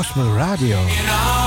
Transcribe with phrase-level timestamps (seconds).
[0.00, 1.39] Gospel Radio.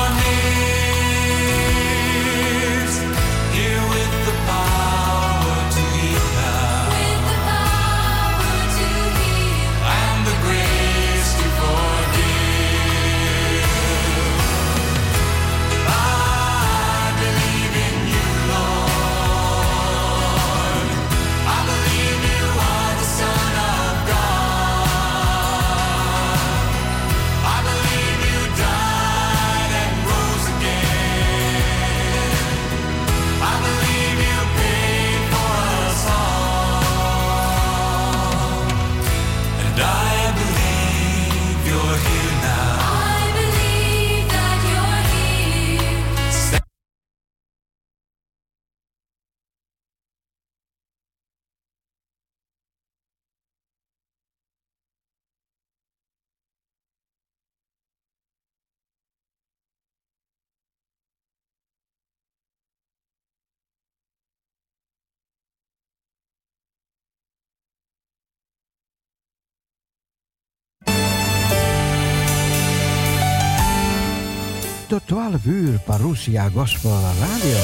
[75.06, 77.58] Tot 12 uur Parousia Gospel Radio.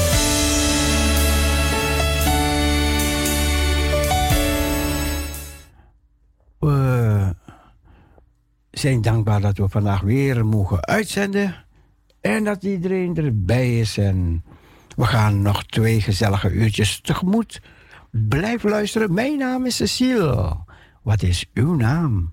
[6.58, 7.34] We
[8.70, 11.64] zijn dankbaar dat we vandaag weer mogen uitzenden
[12.20, 13.98] en dat iedereen erbij is.
[13.98, 14.44] En
[14.96, 17.62] we gaan nog twee gezellige uurtjes tegemoet.
[18.10, 19.14] Blijf luisteren.
[19.14, 20.56] Mijn naam is Cecile.
[21.02, 22.32] Wat is uw naam?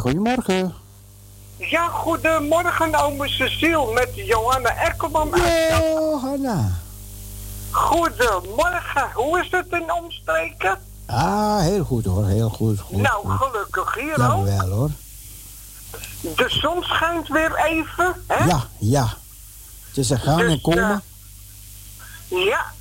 [0.00, 0.74] Goedemorgen.
[1.56, 5.30] Ja, goedemorgen, ome Cecile, met Johanna Ekkelman.
[5.70, 6.70] Johanna.
[7.70, 10.78] Goedemorgen, hoe is het in omstreken?
[11.06, 12.80] Ah, heel goed hoor, heel goed.
[12.80, 14.44] goed nou, gelukkig hier ja, ook.
[14.44, 14.90] wel hoor.
[16.20, 18.44] De zon schijnt weer even, hè?
[18.44, 19.08] Ja, ja.
[19.88, 21.02] Het is een gaan dus, en komen.
[22.28, 22.72] Uh, ja.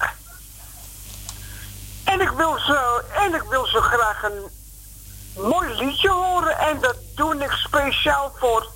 [2.04, 4.50] En ik wil zo, en ik wil zo graag een
[5.38, 6.58] mooi liedje horen.
[6.60, 8.68] En dat doe ik speciaal voor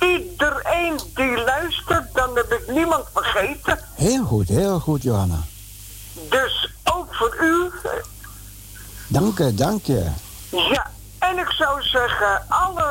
[0.00, 2.14] iedereen die luistert.
[2.14, 3.78] Dan heb ik niemand vergeten.
[3.94, 5.38] Heel goed, heel goed, Johanna.
[6.30, 7.70] Dus ook voor u.
[9.06, 10.10] Dank je, dank je.
[10.50, 12.86] Ja, en ik zou zeggen, alle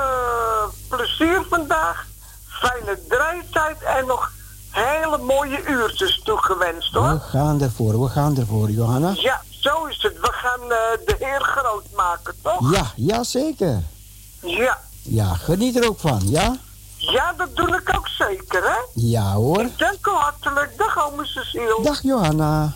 [0.90, 2.06] plezier vandaag.
[2.48, 4.32] Fijne draaitijd en nog
[4.70, 7.10] hele mooie uurtjes toegewenst hoor.
[7.10, 9.12] We gaan ervoor, we gaan ervoor, Johanna.
[9.16, 10.20] Ja, zo is het.
[10.20, 12.72] We gaan uh, de Heer groot maken, toch?
[12.72, 13.84] Ja, ja zeker.
[14.42, 14.78] Ja.
[15.02, 16.56] Ja, geniet er ook van, ja?
[16.98, 18.78] Ja, dat doe ik ook zeker, hè?
[18.94, 19.70] Ja hoor.
[19.78, 20.78] dank u hartelijk.
[20.78, 21.80] Dag, ome Cecile.
[21.84, 22.76] Dag, Johanna.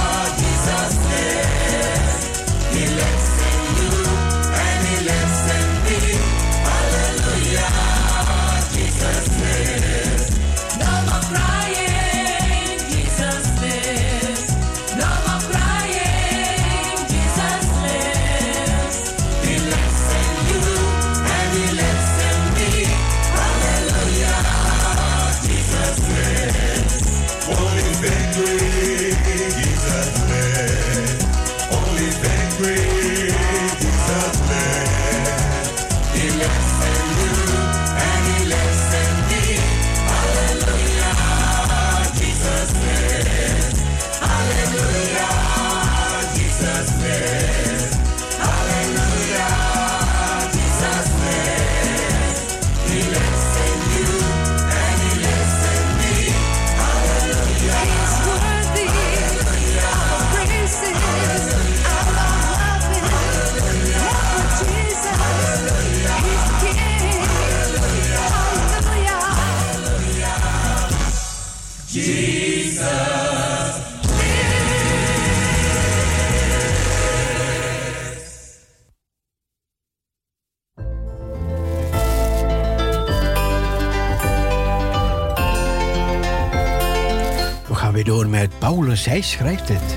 [89.21, 89.95] hij schrijft het.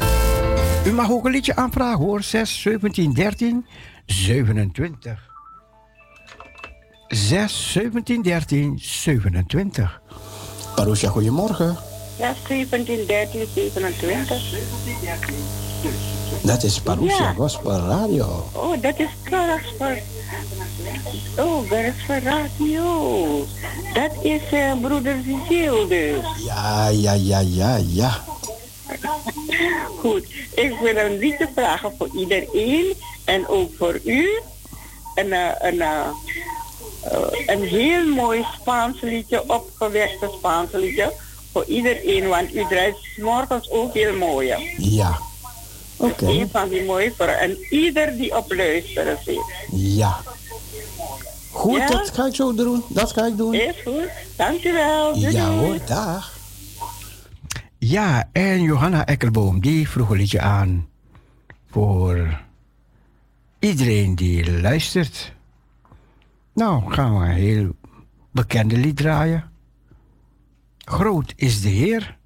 [0.87, 2.23] U mag ook een liedje aanvragen hoor.
[2.23, 3.67] 6, 17, 13,
[4.07, 5.31] 27.
[7.09, 10.01] 6, 17, 13, 27.
[10.75, 11.77] Parousia, goedemorgen.
[12.17, 14.43] Ja, 17, 13, 27.
[16.43, 17.33] Dat is Parousia ja.
[17.33, 18.49] Gospel Radio.
[18.53, 19.97] Oh, dat is Gospel.
[21.37, 23.47] Oh, Gospel Radio.
[23.95, 25.17] Dat is uh, broeder
[25.49, 26.45] Ziel dus.
[26.45, 28.34] Ja, ja, ja, ja, ja.
[30.01, 34.41] Goed, ik wil een liedje vragen voor iedereen en ook voor u.
[35.15, 36.07] Een, uh, een, uh,
[37.47, 41.13] een heel mooi Spaans liedje, opgewekte Spaans liedje
[41.53, 44.55] voor iedereen, want u draait morgens ook heel mooi.
[44.79, 45.19] Ja.
[45.97, 46.25] Oké.
[46.25, 46.41] Okay.
[46.41, 49.45] Een van die mooie voor en ieder die op luisteren zit.
[49.71, 50.17] Ja.
[51.51, 52.85] Goed, dat ga ik zo doen.
[52.89, 53.55] Dat ga ik doen.
[53.55, 54.09] Is goed.
[54.37, 55.13] Dankjewel.
[55.13, 56.34] Doei ja hoor, dag.
[57.87, 60.89] Ja, en Johanna Ekkelboom, die vroeg een liedje aan
[61.67, 62.41] voor
[63.59, 65.35] iedereen die luistert.
[66.55, 67.77] Nou, gaan we een heel
[68.31, 69.51] bekende lied draaien.
[70.79, 72.17] Groot is de Heer.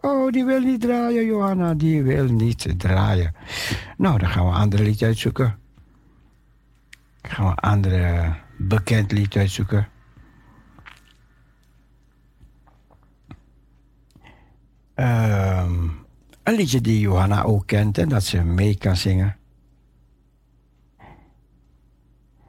[0.00, 3.34] Oh, die wil niet draaien, Johanna, die wil niet draaien.
[3.96, 5.58] Nou, dan gaan we een andere lied uitzoeken.
[7.20, 9.88] Dan gaan we een andere bekend lied uitzoeken.
[14.96, 16.06] Um,
[16.42, 19.36] een liedje die Johanna ook kent en dat ze mee kan zingen.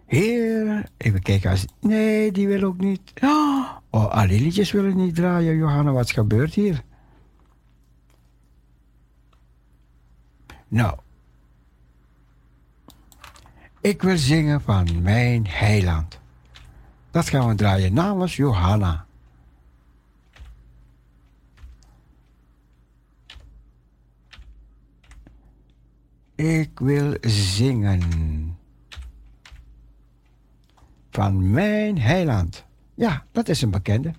[0.05, 1.49] Heer, even kijken.
[1.49, 3.13] Als, nee, die wil ook niet.
[3.21, 5.55] Oh, alle liedjes willen niet draaien.
[5.55, 6.83] Johanna, wat gebeurt hier?
[10.67, 10.97] Nou,
[13.81, 16.19] ik wil zingen van mijn heiland.
[17.11, 19.05] Dat gaan we draaien namens Johanna.
[26.35, 28.01] Ik wil zingen
[31.09, 32.65] van mijn heiland.
[32.93, 34.13] Ja, dat is een bekende.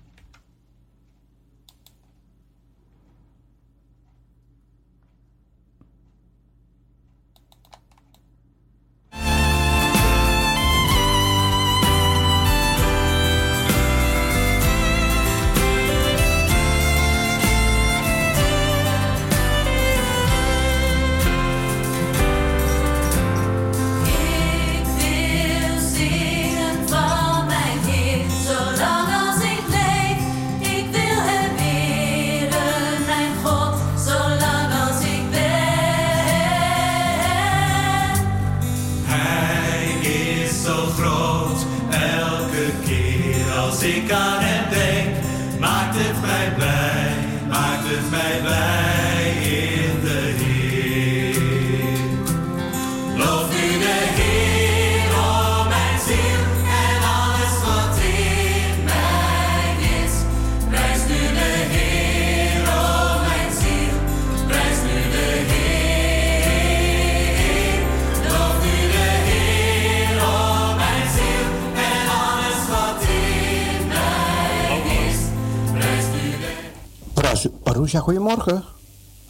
[77.87, 78.63] Marusha, goedemorgen.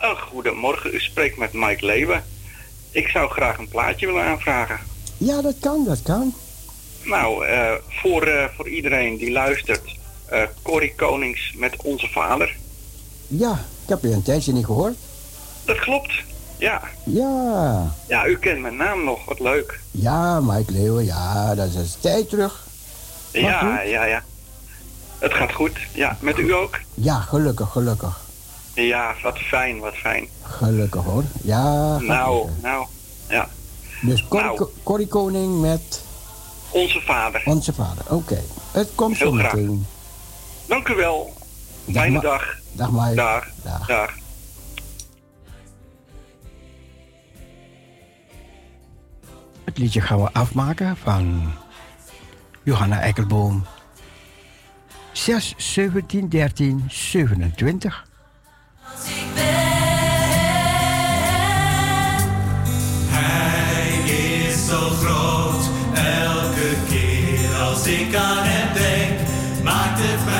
[0.02, 2.24] Oh, goedemorgen, u spreekt met Mike Leeuwen.
[2.92, 4.80] Ik zou graag een plaatje willen aanvragen.
[5.18, 6.34] Ja, dat kan, dat kan.
[7.04, 9.96] Nou, uh, voor, uh, voor iedereen die luistert,
[10.32, 12.56] uh, Corrie Konings met Onze Vader.
[13.28, 13.52] Ja,
[13.84, 14.96] ik heb je een tijdje niet gehoord.
[15.66, 16.14] Dat klopt,
[16.58, 16.82] ja.
[17.06, 17.96] Ja.
[18.08, 19.80] Ja, u kent mijn naam nog, wat leuk.
[19.92, 22.68] Ja, Mike Leeuwen, ja, dat is een tijd terug.
[23.32, 24.24] ja, ja, ja.
[25.20, 26.18] Het gaat goed, ja.
[26.20, 26.80] Met u ook?
[26.94, 28.26] Ja, gelukkig, gelukkig.
[28.86, 30.28] Ja, wat fijn, wat fijn.
[30.42, 31.24] Gelukkig hoor.
[31.44, 31.98] Ja.
[31.98, 32.88] Nou, nou,
[33.30, 33.48] ja.
[34.02, 34.70] Dus Corrie, nou.
[34.84, 36.06] Corrie Koning met...
[36.70, 37.42] Onze vader.
[37.46, 38.42] Onze vader, oké.
[38.72, 39.86] Het komt zo meteen.
[40.66, 41.34] Dank u wel.
[41.92, 42.58] Fijne dag.
[42.72, 43.16] Dag Mike.
[43.16, 43.48] Dag.
[43.64, 43.88] Dag.
[43.88, 44.14] dag.
[49.64, 51.54] Het liedje gaan we afmaken van
[52.64, 53.66] Johanna Eikelboom.
[55.12, 58.07] 6, 17, 13, 27.
[63.10, 65.64] Hij is zo groot,
[65.94, 69.20] elke keer als ik aan hem denk,
[69.64, 70.37] maakt het mij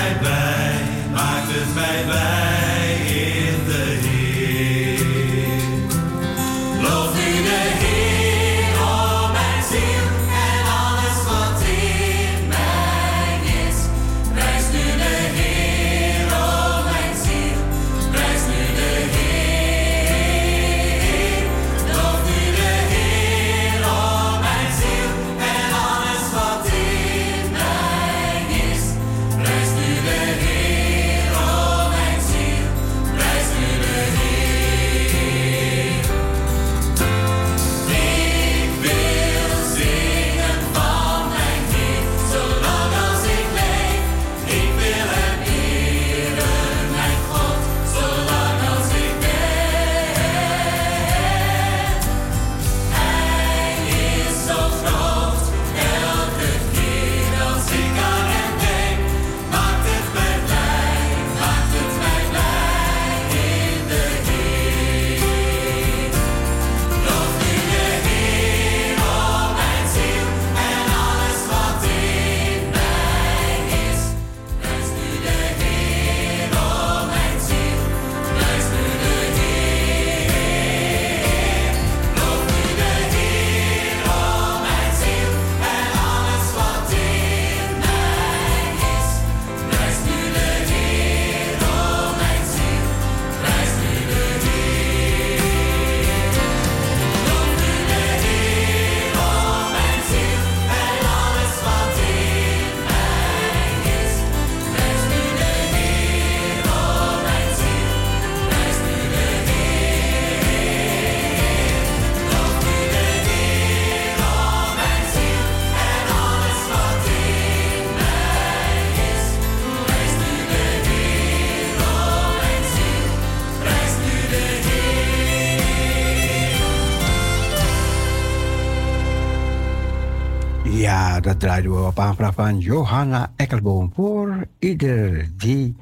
[131.38, 133.92] dat draaiden we op aanvraag van Johanna Ekkelboom.
[133.94, 135.76] Voor ieder die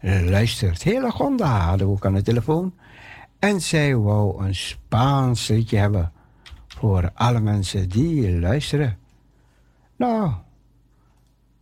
[0.00, 0.82] luistert.
[0.82, 2.74] Hele Gonda hadden we ook aan de telefoon.
[3.38, 6.12] En zij wou een Spaans liedje hebben
[6.66, 8.98] Voor alle mensen die luisteren.
[9.96, 10.32] Nou,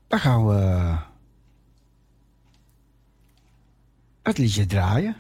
[0.07, 0.95] dan gaan we
[4.23, 5.17] het liedje draaien.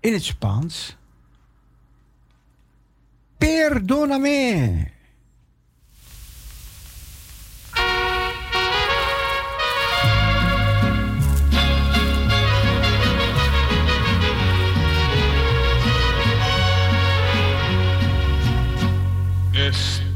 [0.00, 0.96] In het Spaans.
[3.38, 4.98] Perdóname.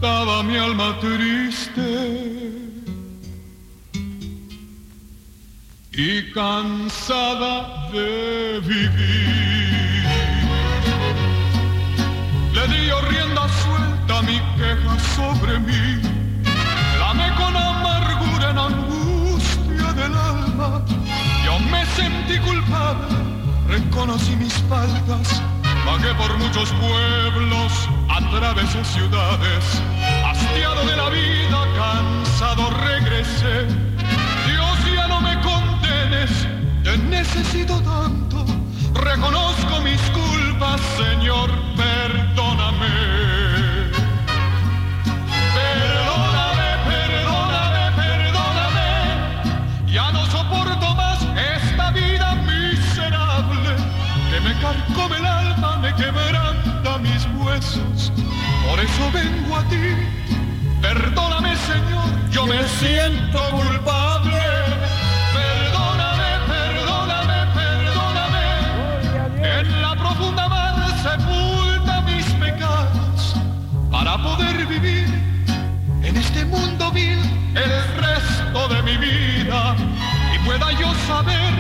[0.05, 1.81] Estaba mi alma triste
[5.93, 10.05] y cansada de vivir.
[12.53, 16.03] Le di rienda suelta mi queja sobre mí,
[17.19, 20.85] me con amargura en angustia del alma.
[21.47, 23.09] Yo me sentí culpable,
[23.69, 25.41] reconocí mis faltas,
[25.85, 27.73] vagué por muchos pueblos,
[28.09, 29.83] atravesé ciudades,
[30.25, 33.85] hastiado de la vida, cansado regresé.
[36.85, 38.45] Te necesito tanto,
[38.93, 41.51] reconozco mis culpas, Señor.
[41.75, 43.14] Perdóname,
[58.95, 59.77] eso vengo a ti.
[60.81, 64.55] Perdóname, Señor, yo me siento culpable.
[74.23, 75.07] poder vivir
[76.03, 77.19] en este mundo vil
[77.55, 79.77] el resto de mi vida
[80.35, 81.53] y pueda yo saber,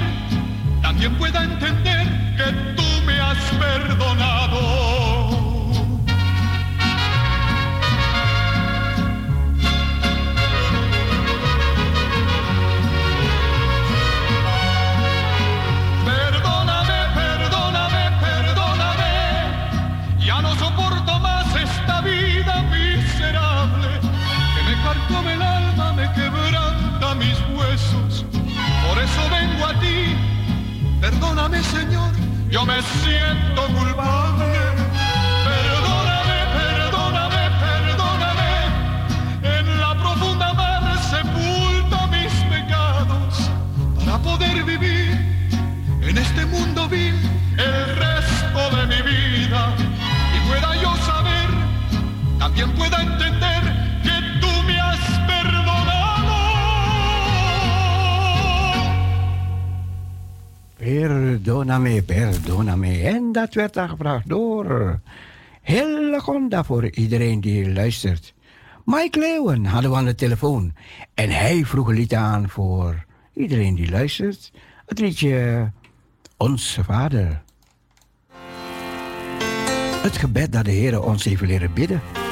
[0.80, 2.03] también pueda entender
[32.66, 34.46] me siento culpable.
[35.44, 38.52] Perdóname, perdóname, perdóname.
[39.42, 43.50] En la profunda mar sepulto mis pecados
[43.98, 45.18] para poder vivir
[46.02, 47.23] en este mundo vil
[61.04, 63.02] Perdoname, perdoname.
[63.02, 65.00] En dat werd dan gevraagd door
[65.62, 68.34] Hillegonda voor iedereen die luistert.
[68.84, 70.72] Mike Leeuwen hadden we aan de telefoon.
[71.14, 74.52] En hij vroeg een lied aan voor iedereen die luistert.
[74.86, 75.70] Het liedje
[76.36, 77.42] Onze Vader.
[80.02, 82.23] Het gebed dat de Heer ons even leren bidden.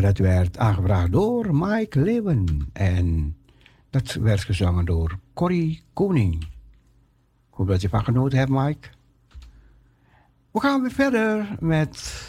[0.00, 2.68] Dat werd aangebracht door Mike Leeuwen.
[2.72, 3.36] En
[3.90, 6.42] dat werd gezongen door Corrie Koning.
[6.42, 6.48] Ik
[7.50, 8.88] hoop dat je van genoten hebt, Mike.
[10.50, 12.24] We gaan weer verder met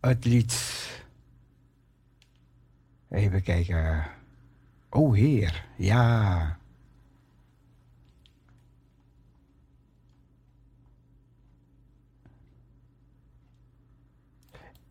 [0.00, 0.82] het lied.
[3.10, 4.06] Even kijken.
[4.90, 6.58] Oh Heer, ja.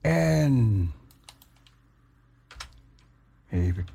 [0.03, 0.91] En.
[3.49, 3.85] Even.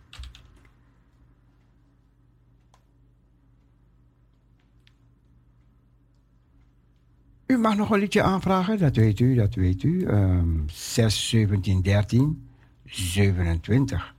[7.47, 10.07] U mag nog een liedje aanvragen, dat weet u, dat weet u.
[10.07, 12.49] Um, 6, 17, 13,
[12.85, 14.15] 27.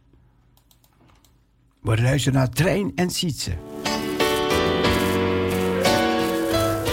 [1.82, 3.52] We luisteren naar Trein en Sietse.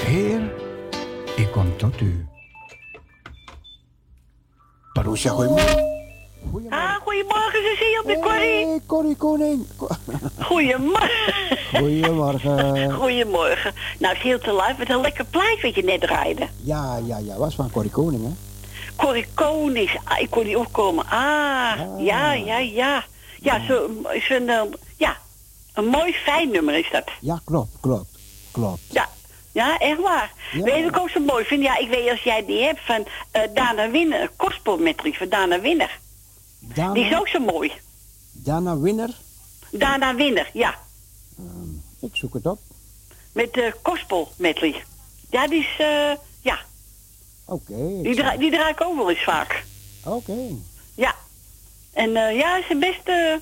[0.06, 0.52] Heer,
[1.36, 2.26] ik kom tot u.
[4.96, 5.94] Parousia, goedemorgen.
[6.70, 8.66] Ah, goedemorgen Cecile, de Corrie.
[8.66, 9.66] Hey, Corrie Koning.
[10.40, 11.10] Goedemorgen.
[11.74, 12.92] Goedemorgen.
[12.92, 13.74] Goedemorgen.
[13.98, 14.74] Nou, is heel te live.
[14.78, 16.48] Wat een lekker plaatje wat je net draaide.
[16.62, 17.36] Ja, ja, ja.
[17.36, 18.30] Was van Corrie Koning, hè?
[18.96, 19.96] Corrie Konings.
[20.04, 21.04] Ah, ik kon niet opkomen.
[21.04, 23.04] Ah, ja, ja, ja.
[23.40, 24.62] Ja, zo is een, eh,
[24.96, 25.16] ja,
[25.74, 27.04] een mooi fijn nummer is dat.
[27.20, 28.18] Ja, klopt, klopt,
[28.50, 28.80] klopt.
[28.90, 29.08] Ja,
[29.56, 30.32] ja, echt waar.
[30.52, 30.62] Ja.
[30.62, 31.62] Weet je ik ook zo mooi vind?
[31.62, 35.60] Ja, ik weet als jij die hebt van eh Dana Winner, Kospel met van Dana
[35.60, 35.98] Winner.
[36.60, 37.72] Dana, Die is ook zo mooi.
[38.32, 39.10] Dana Winner.
[39.70, 40.74] Dana Winner, ja.
[42.00, 42.58] Ik zoek het op.
[43.32, 44.84] Met de Kospel medley.
[45.30, 46.58] Ja, die is, eh ja,
[47.44, 48.02] Oké.
[48.02, 49.64] die, draai, die draai ik ook wel eens vaak.
[50.04, 50.36] Oké.
[50.94, 51.14] Ja.
[51.92, 53.34] En eh ja, ze best, eh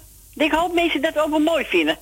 [0.44, 1.98] ik hoop mensen dat ook wel mooi vinden.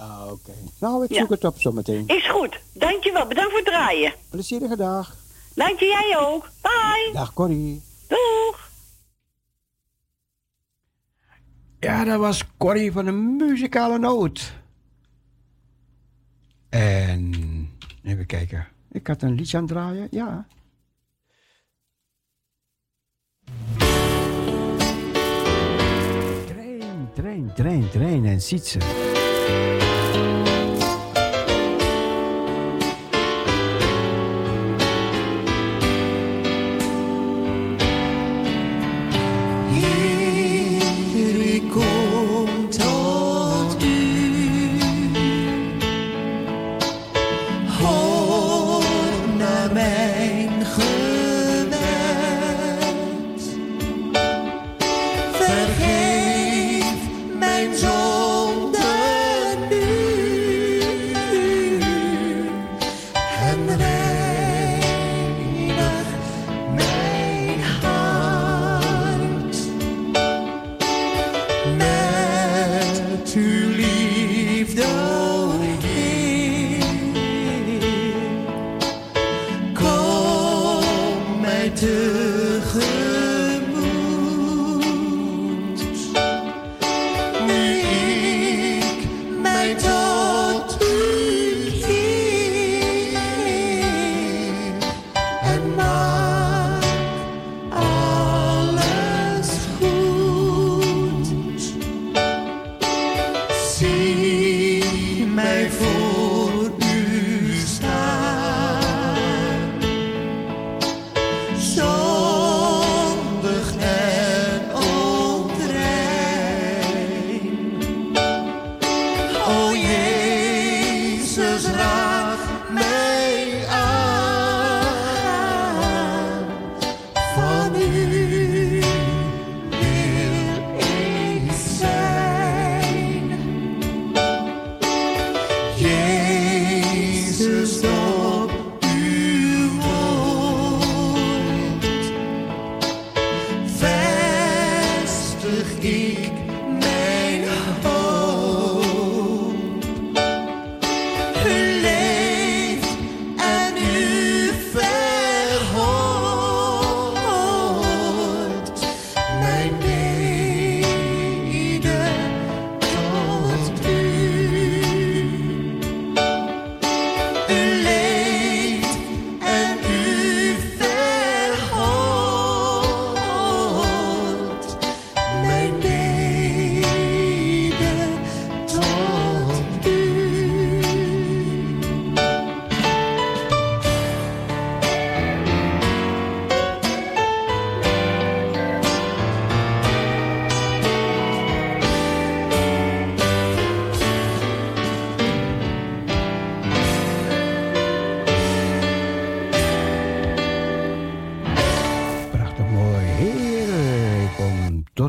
[0.00, 0.52] Ah, Oké.
[0.78, 1.18] Nou, ik Ja.
[1.20, 2.06] zoek het op zometeen.
[2.06, 2.60] Is goed.
[2.72, 3.26] Dankjewel.
[3.26, 4.12] Bedankt voor het draaien.
[4.30, 5.16] Plezierige dag.
[5.54, 6.48] Dank je, jij ook.
[6.62, 7.10] Bye.
[7.12, 7.82] Dag Corrie.
[8.08, 8.68] Doeg.
[11.80, 14.52] Ja, dat was Corrie van de muzikale noot.
[16.68, 17.30] En
[18.02, 18.68] even kijken.
[18.92, 20.08] Ik had een liedje aan het draaien.
[20.10, 20.46] Ja.
[26.46, 28.78] Trein, trein, trein, trein en Sietse.
[28.82, 29.89] Heer,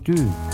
[0.03, 0.50] Dude.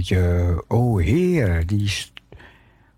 [0.00, 0.64] liedje.
[0.68, 1.92] O oh, Heer, die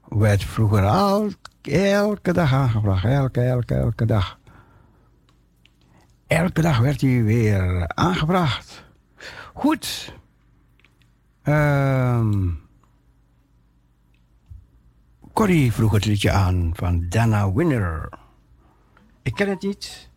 [0.08, 1.30] werd vroeger al,
[1.62, 3.04] elke dag aangebracht.
[3.04, 4.38] Elke, elke, elke dag.
[6.26, 8.84] Elke dag werd hij weer aangebracht.
[9.54, 10.14] Goed.
[11.44, 12.60] Um,
[15.32, 18.08] Corrie vroeg het liedje aan van Dana Winner.
[19.22, 20.10] Ik ken het niet.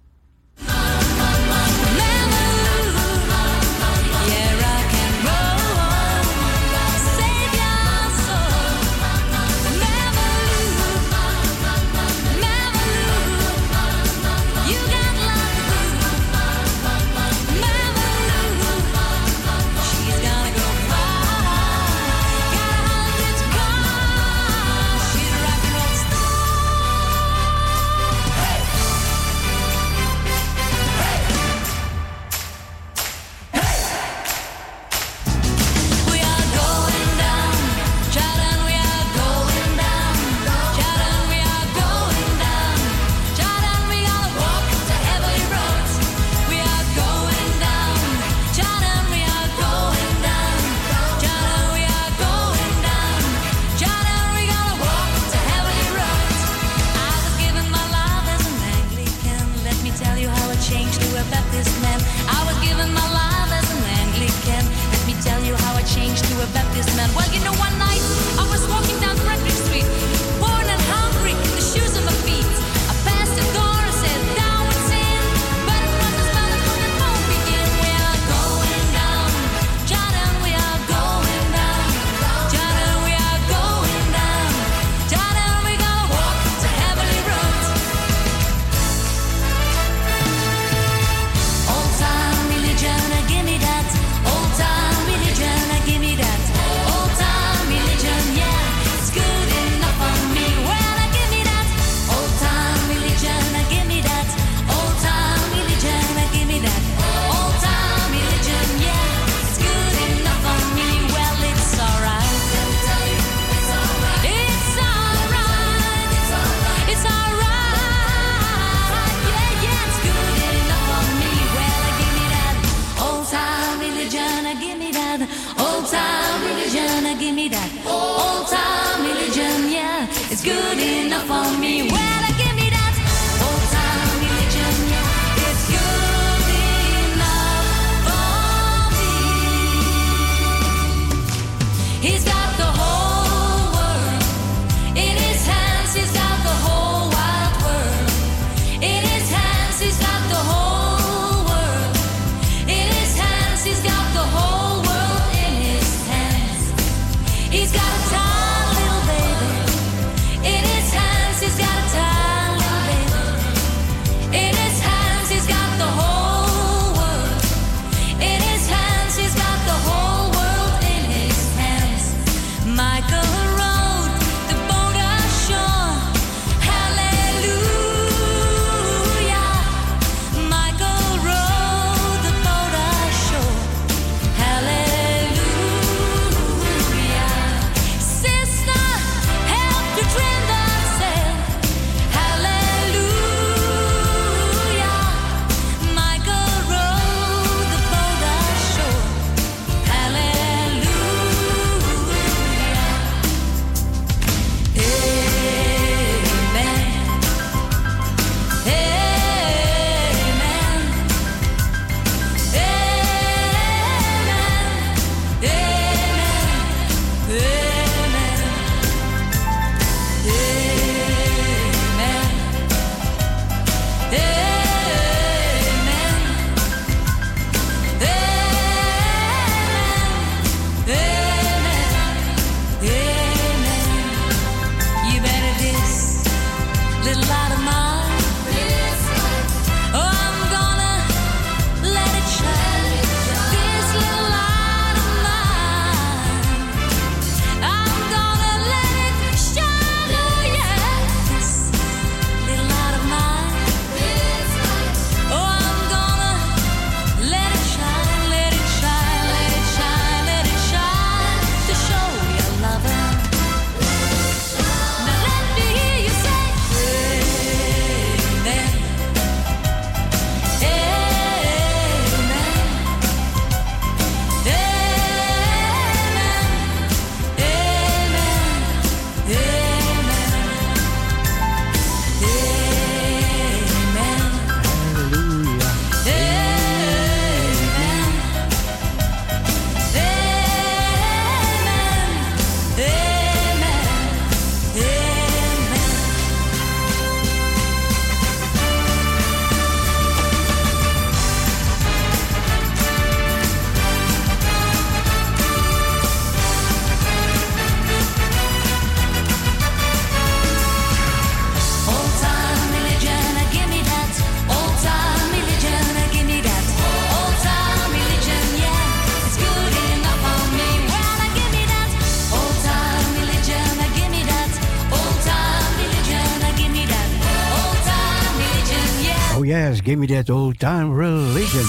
[329.95, 331.65] Give me that old time religion.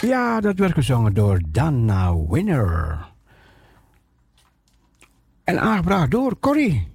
[0.00, 2.98] Ja, dat werd gezongen door Dana Winner.
[5.44, 6.93] En aangebracht door Corrie.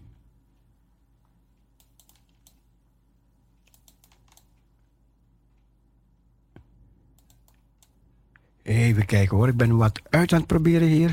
[8.70, 11.12] Even kijken hoor, ik ben wat uit aan het proberen hier.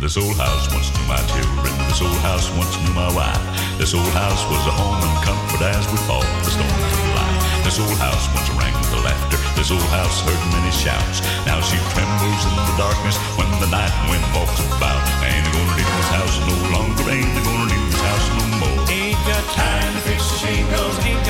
[0.00, 1.72] This old house once knew my children.
[1.88, 3.44] This old house once knew my wife.
[3.78, 7.44] This old house was a home and comfort as we fought the storms of life.
[7.64, 9.38] This old house once rang with laughter.
[9.56, 11.24] This old house heard many shouts.
[11.48, 15.00] Now she trembles in the darkness when the night wind walks about.
[15.24, 17.04] Ain't gonna leave this house no longer.
[17.08, 18.80] Ain't gonna leave this house no more.
[18.92, 20.94] Ain't got time to fix the shingles.
[21.08, 21.23] Ain't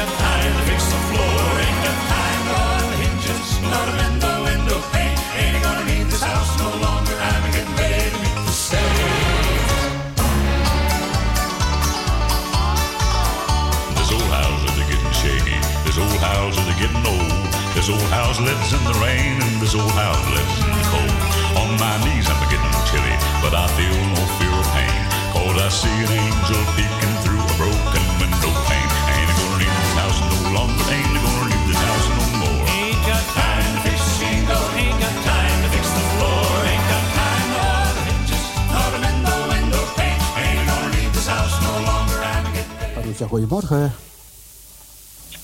[17.84, 21.20] This old house lives in the rain and this old house lives in the cold.
[21.60, 23.12] On my knees I'm getting chilly,
[23.44, 25.04] but I feel no fear of pain.
[25.36, 28.88] Cause I see an angel peeking through a broken window pane.
[28.88, 30.80] Ain't gonna leave this house no longer.
[30.96, 32.64] Ain't gonna leave this house no more.
[32.72, 34.64] Ain't got time to fix the shingle.
[34.80, 36.48] Ain't got time to fix the floor.
[36.64, 38.44] Ain't got time to oil the hinges.
[38.72, 40.20] Nor to mend the window pane.
[40.40, 42.16] Ain't gonna leave this house no longer.
[42.16, 42.96] I'm getting ready.
[42.96, 43.92] Marisa, goedemorgen.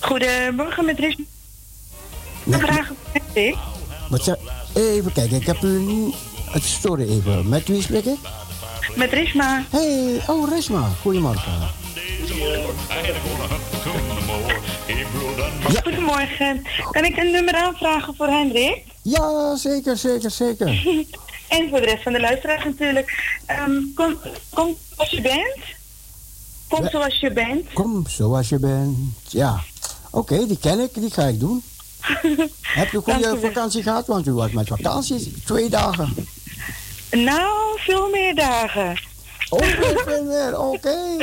[0.09, 1.21] Goedemorgen, met Ris.
[2.47, 2.93] Een vraag
[3.33, 3.57] ik.
[4.09, 4.37] Wat zeg,
[4.75, 6.15] even kijken, ik heb u niet...
[6.51, 7.49] Het storen even.
[7.49, 8.19] Met wie spreek ik?
[8.95, 9.65] Met Risma.
[9.71, 11.53] Hey, oh Risma, goedemorgen.
[15.69, 15.81] Ja.
[15.83, 16.63] Goedemorgen.
[16.91, 18.85] Kan ik een nummer aanvragen voor Hendrik?
[19.03, 20.69] Ja, zeker, zeker, zeker.
[21.49, 23.39] en voor de rest van de luisteraars natuurlijk.
[23.47, 24.17] Ehm, kom,
[24.55, 25.59] kom zoals je bent.
[26.69, 27.73] Kom zoals je bent.
[27.73, 28.97] Kom zoals je bent.
[29.29, 29.61] Ja.
[30.11, 31.63] Oké, die ken ik, die ga ik doen.
[32.81, 34.07] Heb je een goede vakantie gehad?
[34.07, 36.15] Want u was met vakantie twee dagen.
[37.11, 39.01] Nou, veel meer dagen.
[39.49, 41.17] Oh, veel meer, oké.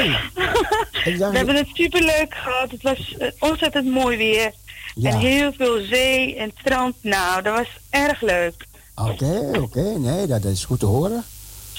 [1.04, 2.72] We hebben het superleuk gehad.
[2.72, 4.52] Het was eh, ontzettend mooi weer.
[4.96, 5.10] Ja.
[5.12, 6.96] En heel veel zee en strand.
[7.02, 8.66] Nou, dat was erg leuk.
[8.96, 11.24] Oké, oké, nee, dat is goed te horen.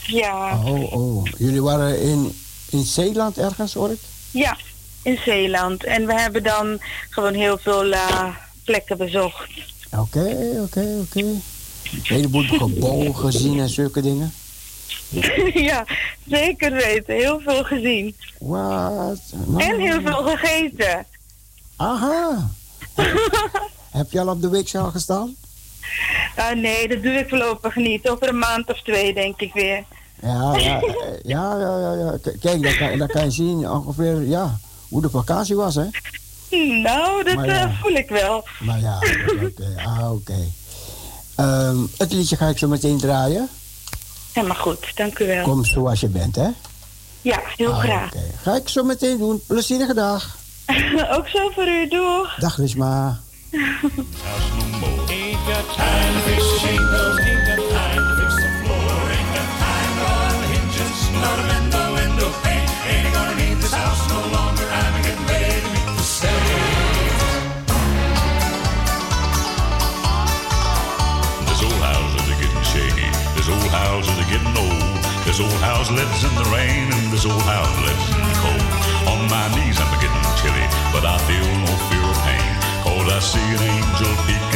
[0.06, 1.26] Ja, Oh, oh.
[1.38, 2.38] Jullie waren in,
[2.70, 3.98] in Zeeland ergens, hoor ik?
[4.30, 4.56] ja,
[5.02, 5.84] in Zeeland.
[5.84, 6.80] En we hebben dan
[7.10, 8.26] gewoon heel veel eh,
[8.68, 9.50] plekken bezocht.
[9.96, 11.18] Oké, oké, oké.
[11.18, 11.42] Een
[12.02, 14.32] heleboel gebouwen gezien en zulke dingen.
[15.70, 15.84] ja,
[16.26, 17.14] zeker weten.
[17.14, 18.16] Heel veel gezien.
[18.38, 19.20] Wat?
[19.56, 21.06] En heel veel gegeten.
[21.76, 22.50] Aha.
[23.98, 25.36] Heb je al op de weegschaal gestaan?
[26.36, 28.08] Ah, nee, dat doe ik voorlopig niet.
[28.08, 29.84] Over een maand of twee, denk ik weer.
[30.22, 30.80] Ja, ja,
[31.22, 32.18] ja, ja, ja.
[32.40, 34.58] Kijk, dan kan, dan kan je zien ongeveer ja,
[34.88, 35.86] hoe de vakantie was, hè?
[36.82, 37.60] Nou, dat Maar ja.
[37.62, 38.44] eh, voel ik wel.
[38.60, 38.98] Maar ja,
[39.46, 39.74] oké.
[39.84, 40.36] Ah, oké.
[41.34, 43.48] Ehm, het liedje ga ik zo meteen draaien.
[44.32, 45.42] Helemaal goed, dank u wel.
[45.44, 46.48] Kom zoals je bent, hè?
[47.22, 48.06] Ja, heel Ah, graag.
[48.06, 48.22] oké.
[48.42, 49.42] Ga ik zo meteen doen.
[49.46, 50.36] Plezierige dag.
[51.16, 52.34] Ook zo voor u, doeg.
[52.38, 53.20] Dag, Risma.
[75.38, 78.70] This old house lives in the rain and this old house lives in the cold.
[79.06, 82.54] On my knees I'm getting chilly, but I feel no fear of pain.
[82.82, 84.47] Cause I see an angel peeking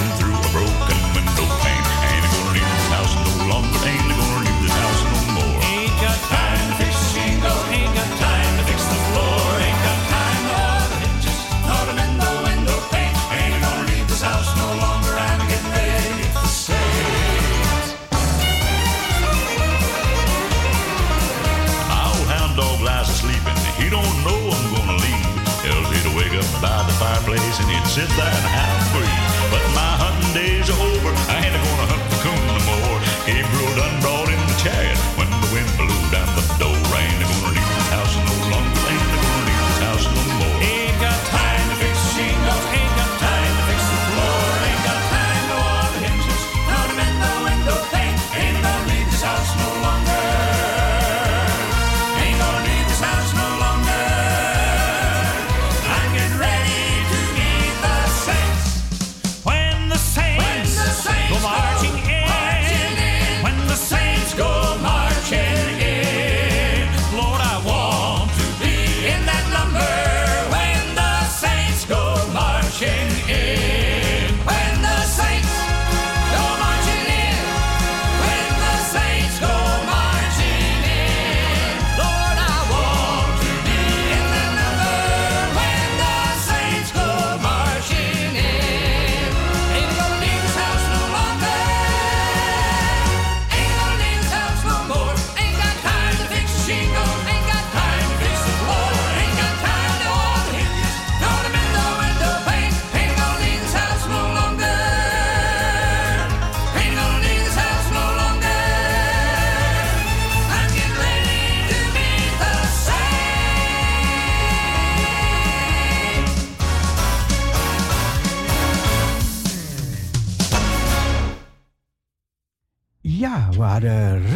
[27.92, 28.81] since and have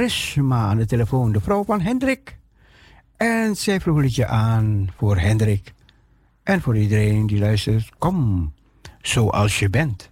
[0.06, 2.38] Rishma aan de telefoon, de vrouw van Hendrik.
[3.16, 5.74] En zij vroeg een aan voor Hendrik.
[6.42, 8.52] En voor iedereen die luistert, kom,
[9.02, 10.10] zoals je bent.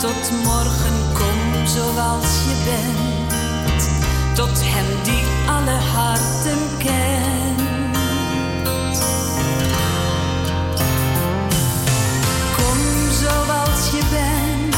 [0.00, 3.88] Tot morgen, kom zoals je bent.
[4.34, 7.96] Tot hem die alle harten kent.
[12.56, 12.78] Kom
[13.22, 14.76] zoals je bent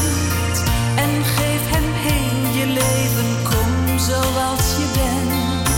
[0.96, 3.28] en geef hem heel je leven.
[3.50, 5.68] Kom zoals je bent,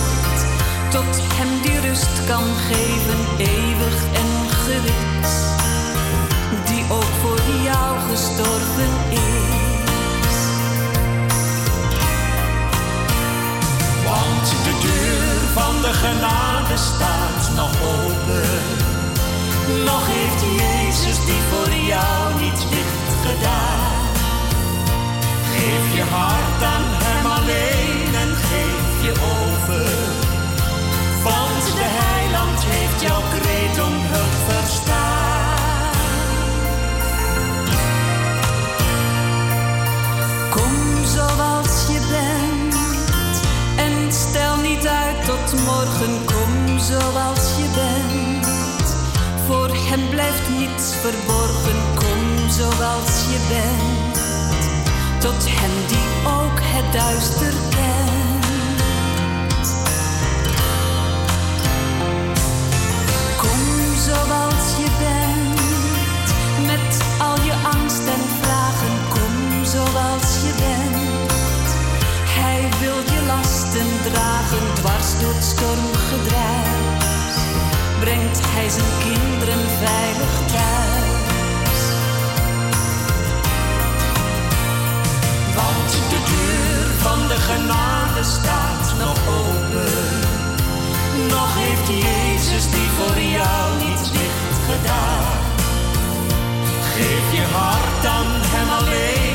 [0.91, 4.31] tot hem die rust kan geven, eeuwig en
[4.65, 5.33] gewis.
[6.67, 8.74] Die ook voor jou gestorven
[15.85, 18.49] de genade staat nog open.
[19.85, 23.93] Nog heeft Jezus die voor jou niet dicht gedaan.
[25.53, 27.04] Geef je hart aan
[45.65, 46.25] morgen.
[46.25, 48.47] Kom zoals je bent.
[49.47, 51.79] Voor hem blijft niets verborgen.
[51.95, 54.17] Kom zoals je bent.
[55.21, 58.45] Tot hem die ook het duister kent.
[63.37, 63.61] Kom
[64.07, 64.54] zoals
[73.75, 76.77] lasten dragen, dwars door het.
[78.01, 81.81] Brengt hij zijn kinderen veilig thuis.
[85.55, 89.93] Want de deur van de genade staat nog open.
[91.29, 95.43] Nog heeft Jezus die voor jou niet dicht gedaan.
[96.95, 99.34] Geef je hart aan Hem alleen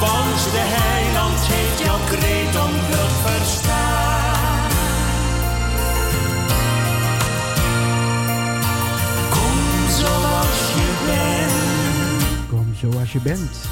[0.00, 4.70] Want de Heiland heeft jouw kreet om hulp verstaan.
[9.30, 12.48] Kom zoals je bent.
[12.48, 13.68] Kom zoals je bent.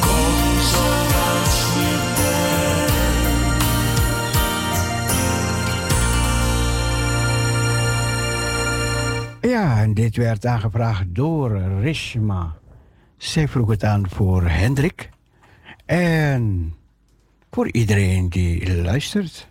[0.00, 2.52] Kom zoals je bent.
[9.50, 12.54] Ja, en dit werd aangevraagd door Rishma.
[13.16, 15.10] Zij vroeg het aan voor Hendrik.
[15.84, 16.74] En
[17.50, 19.48] voor iedereen die luistert.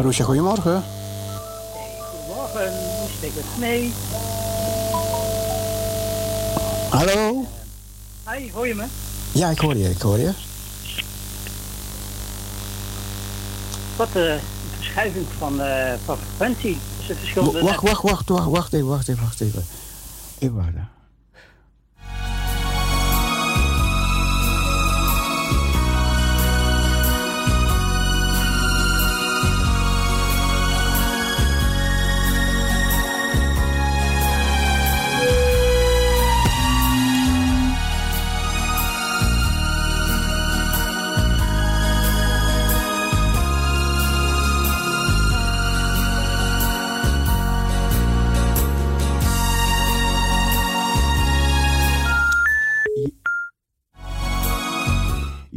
[0.00, 0.82] Marusha, goedemorgen.
[2.10, 3.92] Goedemorgen, hoe steekt het mee?
[6.90, 7.44] Hallo?
[8.28, 8.84] Hi, hoor je me?
[9.32, 10.32] Ja, ik hoor je, ik hoor je.
[13.96, 14.40] Wat eh, een
[14.76, 16.78] verschuiving van, eh, van frequentie.
[16.98, 19.66] Dus het verschil Wacht, wacht, wacht, wacht, wacht even, wacht even, wacht even.
[20.38, 20.79] Even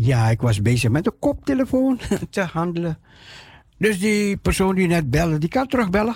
[0.04, 2.00] Ja, ik was bezig met de koptelefoon
[2.30, 2.98] te handelen.
[3.78, 6.16] Dus die persoon die net belde, die kan terugbellen.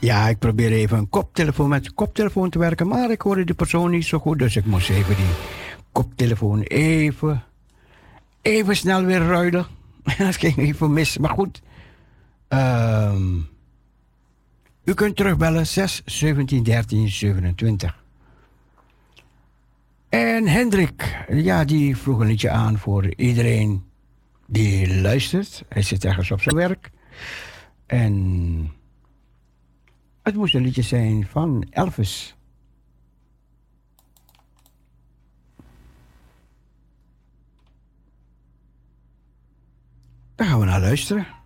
[0.00, 3.90] Ja, ik probeer even een koptelefoon met koptelefoon te werken, maar ik hoorde die persoon
[3.90, 5.34] niet zo goed, dus ik moest even die
[5.92, 7.44] koptelefoon even,
[8.42, 9.66] even snel weer ruilen.
[10.18, 11.62] Dat ging even mis, maar goed.
[12.48, 13.36] Ehm,
[14.84, 18.04] u kunt terugbellen 6 17 13 27.
[20.08, 23.84] En Hendrik, ja, die vroeg een liedje aan voor iedereen
[24.46, 25.64] die luistert.
[25.68, 26.90] Hij zit ergens op zijn werk.
[27.86, 28.72] En
[30.30, 32.36] het moest een liedje zijn van Elvis.
[40.34, 41.39] Daar gaan we naar luisteren.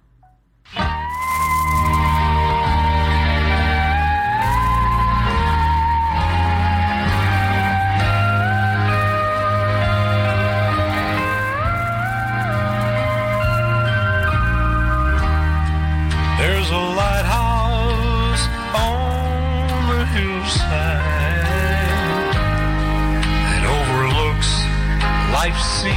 [25.45, 25.93] Life's seen.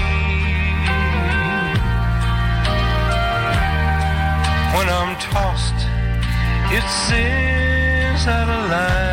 [4.76, 5.82] When I'm tossed,
[6.78, 9.08] it sends out a light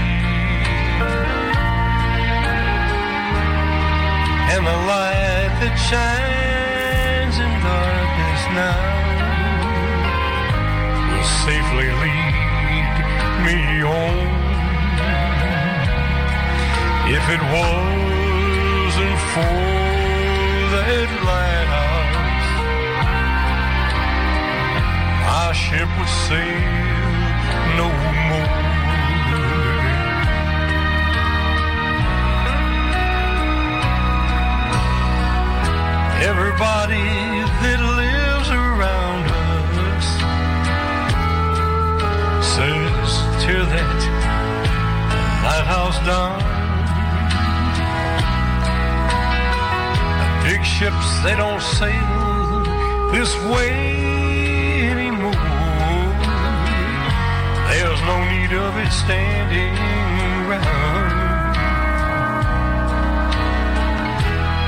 [4.55, 8.83] and the light that shines in darkness now
[11.09, 12.95] will safely lead
[13.45, 13.57] me
[13.91, 14.32] home.
[17.15, 19.57] If it wasn't for
[20.73, 22.51] that lighthouse,
[25.27, 26.61] my ship would sail
[27.77, 27.89] no
[28.31, 28.61] more.
[36.31, 37.09] Everybody
[37.61, 39.25] that lives around
[39.91, 40.09] us
[42.55, 43.11] says,
[43.45, 44.01] tear that
[45.45, 46.52] lighthouse down.
[50.43, 52.63] Big ships, they don't sail
[53.13, 55.33] this way anymore.
[57.71, 59.75] There's no need of it standing
[60.51, 61.13] round.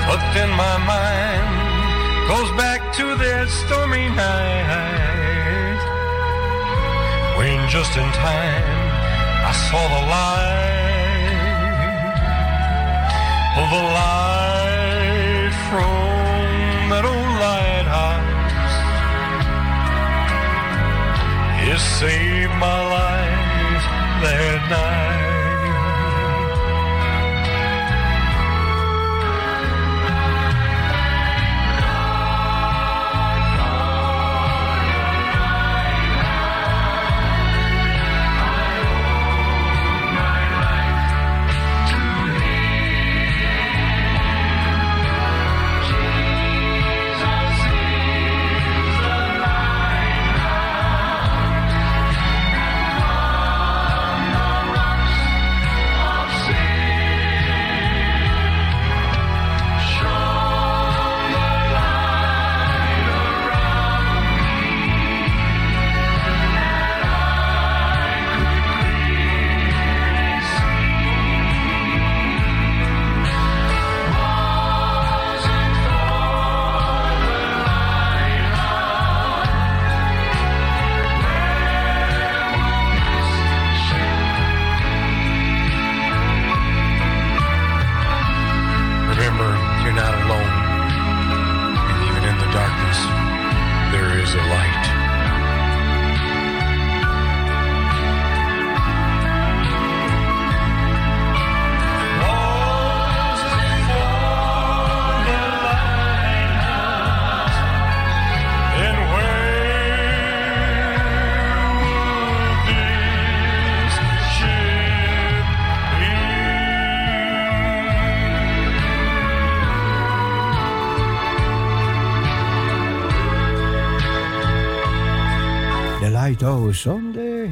[0.09, 1.49] But then my mind
[2.29, 5.81] goes back to that stormy night
[7.37, 8.65] when just in time
[9.51, 10.55] I saw the light
[13.61, 14.44] of the light
[15.75, 18.75] from that old lighthouse.
[21.69, 23.85] It saved my life
[24.23, 25.34] that night.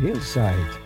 [0.00, 0.80] Hillside.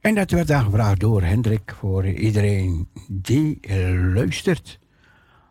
[0.00, 3.58] En dat werd aangevraagd door Hendrik voor iedereen die
[4.14, 4.78] luistert.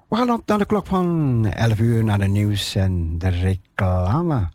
[0.10, 4.50] We gaan op naar de klok van 11 uur naar de nieuws en de reclame.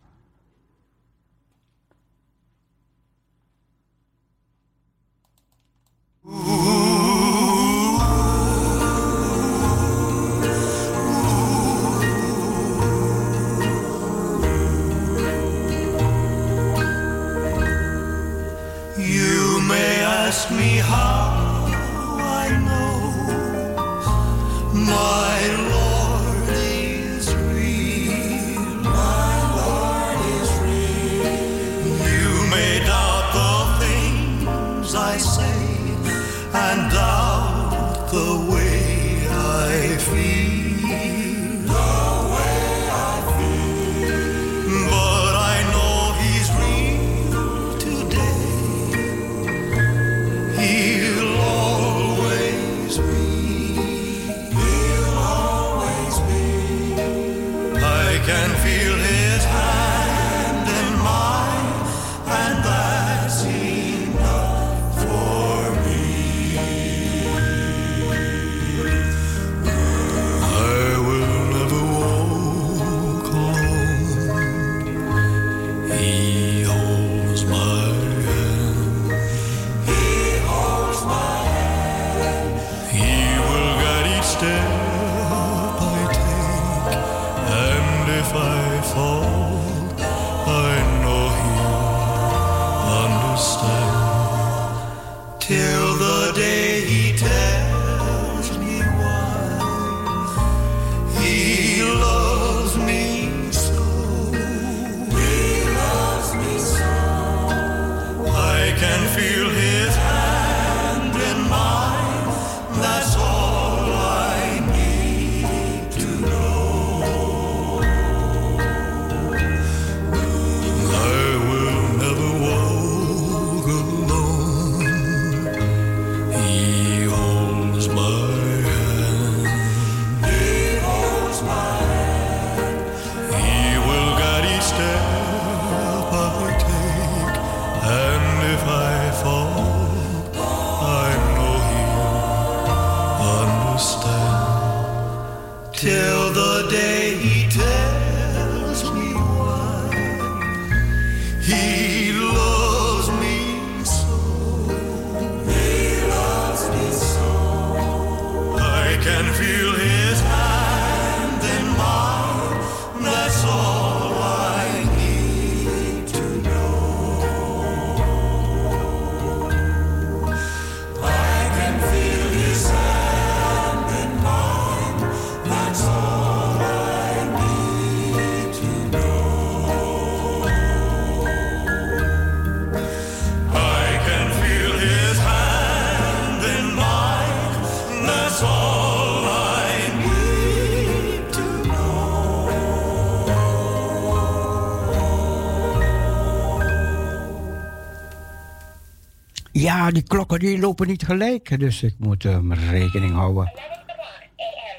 [199.73, 203.53] Ja, die klokken die lopen niet gelijk, dus ik moet um, rekening houden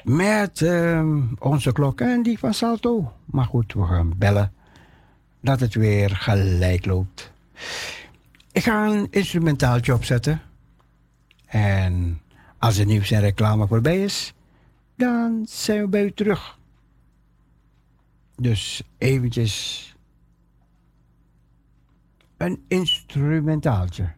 [0.04, 3.12] met ehm, onze klok en die van Salto.
[3.24, 4.52] Maar goed, we gaan bellen
[5.40, 7.32] dat het weer gelijk loopt.
[8.52, 10.40] Ik ga een instrumentaaltje opzetten.
[11.46, 12.20] En
[12.58, 14.34] als het nieuws en reclame voorbij is,
[14.96, 16.58] dan zijn we bij u terug.
[18.36, 19.94] Dus eventjes
[22.36, 24.12] een instrumentaaltje.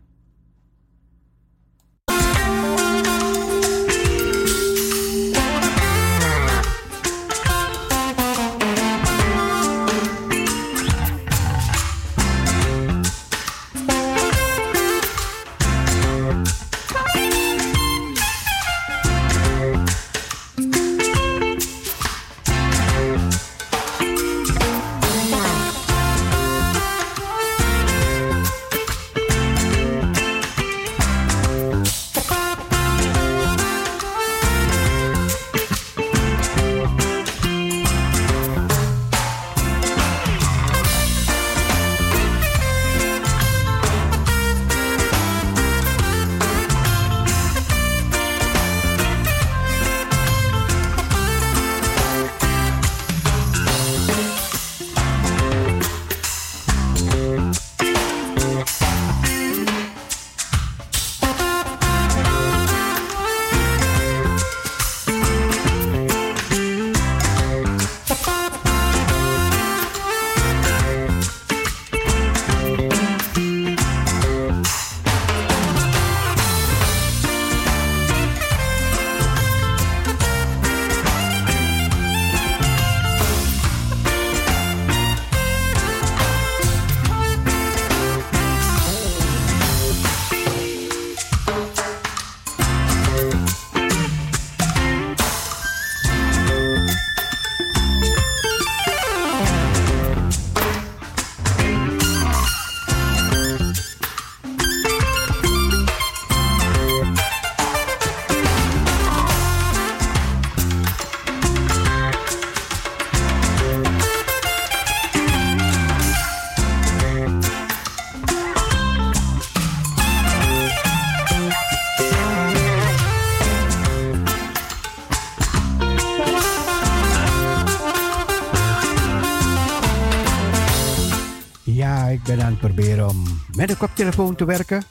[133.67, 134.83] Met een koptelefoon te werken.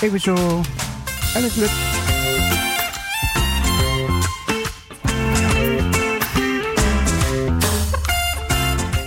[0.00, 0.34] Even zo.
[1.34, 1.72] En het lukt.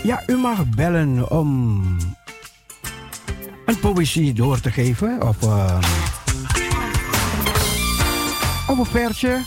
[0.03, 1.83] Ja, u mag bellen om
[3.65, 5.79] een poëzie door te geven of, uh,
[8.67, 9.41] of een versje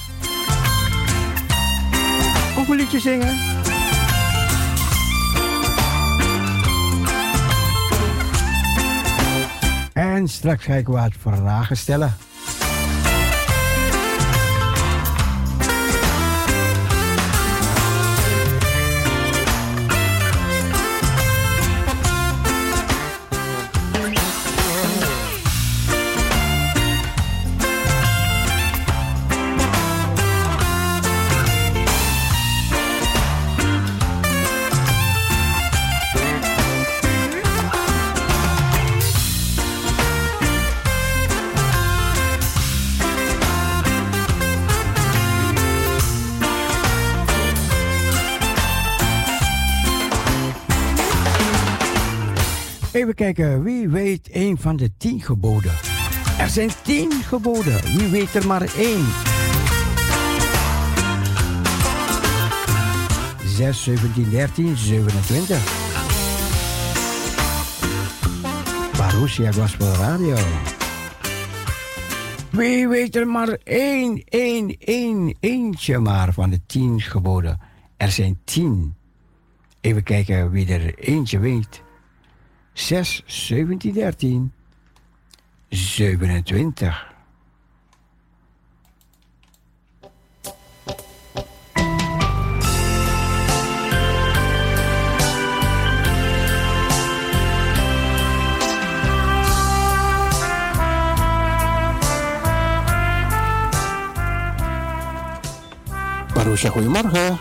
[2.56, 3.55] of een liedje zingen.
[10.28, 12.14] Straks ga ik wat vragen stellen.
[53.16, 55.72] Kijken, wie weet een van de tien geboden?
[56.38, 59.06] Er zijn tien geboden, wie weet er maar één?
[63.44, 65.84] 6, 17, 13, 27.
[68.96, 70.36] Parousia Gospel Radio.
[72.50, 77.60] Wie weet er maar één, één, één, eentje maar van de tien geboden.
[77.96, 78.94] Er zijn tien.
[79.80, 81.84] Even kijken wie er eentje weet.
[82.76, 84.52] 6, 17, 13,
[85.70, 87.14] 27.
[106.34, 107.38] Marusha, goedemorgen.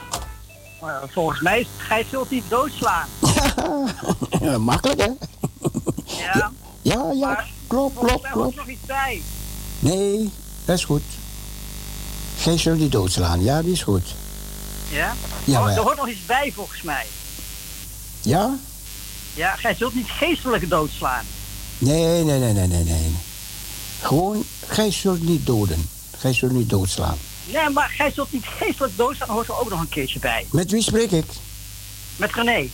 [0.84, 3.08] Uh, volgens mij is gij zult niet doodslaan.
[4.41, 5.10] Ja, makkelijk hè?
[6.06, 6.52] Ja.
[6.82, 8.28] Ja, ja, klopt, klopt, klopt.
[8.34, 9.22] hoort nog iets bij.
[9.80, 10.30] Nee,
[10.66, 11.02] dat is goed.
[12.39, 14.16] Gij zult die doodslaan, ja, die is goed.
[14.91, 15.14] Ja?
[15.43, 17.06] Ja, Oh, er hoort nog iets bij volgens mij.
[18.22, 18.56] Ja?
[19.34, 21.26] Ja, gij zult niet geestelijk doodslaan.
[21.78, 23.16] Nee, nee, nee, nee, nee, nee.
[24.02, 25.89] Gewoon, gij zult niet doden.
[26.18, 27.18] Gij zult niet doodslaan.
[27.46, 30.46] Nee, maar gij zult niet geestelijk doodslaan, hoort er ook nog een keertje bij.
[30.52, 31.26] Met wie spreek ik?
[32.16, 32.70] Met René.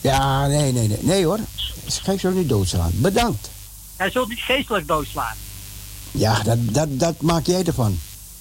[0.00, 0.98] Ja, nee, nee, nee.
[1.00, 1.38] Nee hoor.
[1.86, 2.90] Gij zult niet doodslaan.
[2.94, 3.50] Bedankt.
[3.96, 5.36] Gij zult niet geestelijk doodslaan.
[6.10, 7.98] Ja, dat, dat, dat maak jij ervan.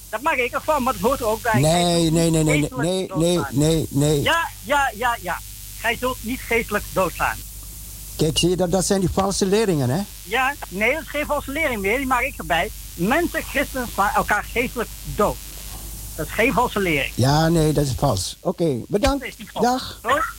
[0.10, 1.60] Dat maak ik ervan, maar dat hoort er ook bij.
[1.62, 4.22] Nee, nee, nee, nee, nee, nee, nee, nee.
[4.22, 5.40] Ja, ja, ja, ja.
[5.80, 7.38] Gij zult niet geestelijk doodslaan.
[8.16, 10.02] Kijk, zie je, dat, dat zijn die valse leerlingen, hè?
[10.24, 12.70] Ja, nee, dat is geen valse lering meer, die maak ik erbij.
[12.94, 15.36] Mensen, christenen slaan elkaar geestelijk dood.
[16.16, 17.12] Dat is geen valse lering.
[17.16, 18.38] Ja, nee, dat is vals.
[18.40, 19.26] Oké, bedankt.
[19.54, 20.00] Dag.
[20.02, 20.34] Hoor?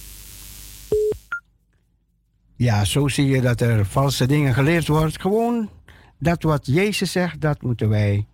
[2.56, 5.20] Ja, zo zie je dat er valse dingen geleerd wordt.
[5.20, 5.70] Gewoon
[6.18, 8.26] dat wat Jezus zegt, dat moeten wij.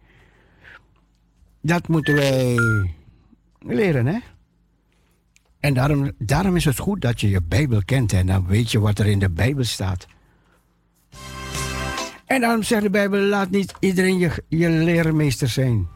[1.60, 2.58] Dat moeten wij
[3.58, 4.18] leren, hè?
[5.60, 8.80] En daarom, daarom is het goed dat je je Bijbel kent en dan weet je
[8.80, 10.06] wat er in de Bijbel staat.
[12.24, 15.88] En daarom zegt de Bijbel: laat niet iedereen je, je leermeester zijn.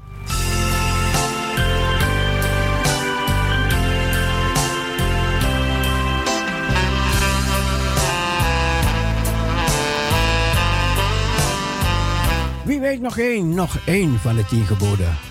[12.97, 15.27] Nog één, nog één van de tien geboden.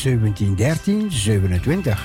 [0.00, 2.02] Zes, 17, 13, 27.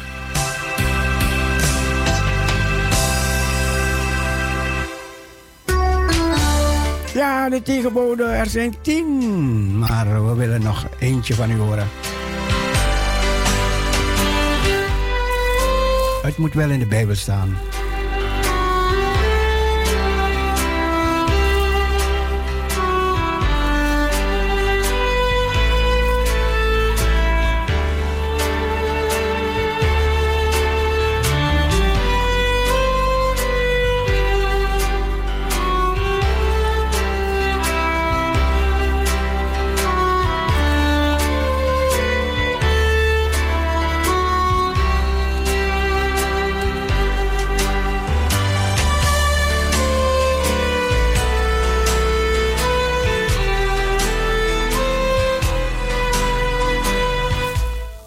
[7.13, 9.79] Ja, de tien geboden, er zijn tien.
[9.79, 11.87] Maar we willen nog eentje van u horen.
[16.21, 17.57] Het moet wel in de Bijbel staan.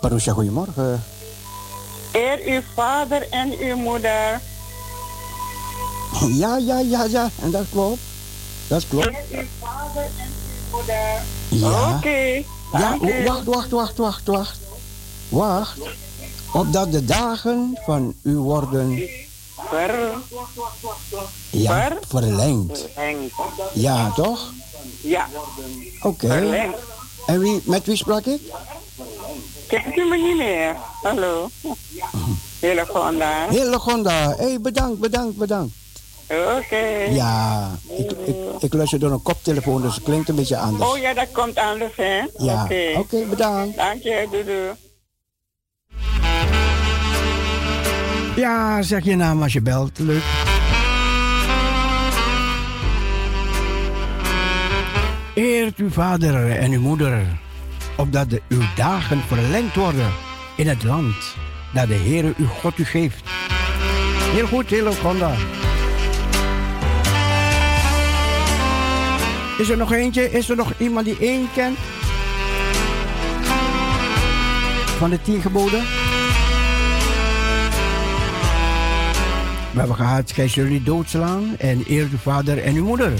[0.08, 1.04] Marusha, goedemorgen.
[2.12, 4.40] Eer uw vader en uw moeder.
[6.28, 7.30] Ja, ja, ja, ja.
[7.42, 8.00] En dat klopt.
[8.68, 9.06] Dat klopt.
[9.06, 11.22] Eer uw vader en uw moeder.
[11.48, 11.96] Ja.
[11.96, 12.42] Oké.
[12.72, 14.58] Ja, wacht, wacht, wacht, wacht, wacht.
[15.28, 15.78] Wacht.
[16.52, 19.08] Opdat de dagen van u worden
[19.68, 20.10] Ver.
[21.50, 21.98] ja, Ver?
[22.08, 22.86] verlengd.
[22.94, 23.32] Verlengd.
[23.72, 24.52] Ja, toch?
[25.00, 25.28] Ja.
[26.02, 26.26] Oké.
[26.26, 26.78] Verlengd.
[27.26, 28.40] En wie, met wie sprak ik?
[29.68, 30.76] Kent u me niet meer?
[31.02, 31.48] Hallo.
[32.60, 33.46] Hele Gonda.
[33.48, 34.34] Hele Gonda.
[34.36, 35.72] Hé, hey, bedankt, bedankt, bedankt.
[36.56, 36.86] Oké.
[37.10, 40.90] Ja, ik, ik, ik luister door een koptelefoon, dus het klinkt een beetje anders.
[40.90, 42.22] Oh ja, dat komt anders, hè?
[42.36, 42.68] Ja,
[42.98, 43.24] Oké.
[43.30, 43.76] bedankt.
[43.76, 44.70] Dank je, doei doei.
[48.36, 49.98] Ja, zeg je naam als je belt.
[49.98, 50.22] Leuk.
[55.34, 57.40] Eert uw vader en uw moeder,
[57.98, 60.12] opdat de, uw dagen verlengd worden
[60.56, 61.36] in het land
[61.72, 63.22] dat de Heere uw God u geeft.
[64.32, 65.34] Heel goed, heel Gonda.
[69.58, 70.30] Is er nog eentje?
[70.30, 71.78] Is er nog iemand die één kent?
[74.98, 75.80] Van de tien geboden?
[79.72, 83.12] We hebben gehad, gij zult niet doodslaan en eer uw vader en uw moeder.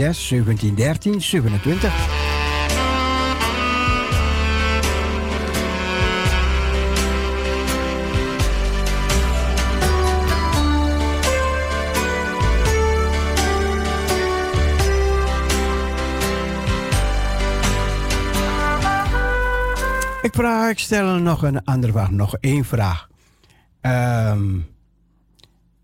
[0.00, 1.92] Zes, 17, 13, 27.
[20.22, 23.08] Ik vraag, ik stel nog een andere vraag, nog één vraag.
[23.80, 24.58] Ehm,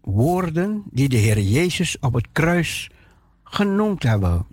[0.00, 2.90] woorden die de Heer Jezus op het kruis
[3.48, 4.46] genoemd hebben.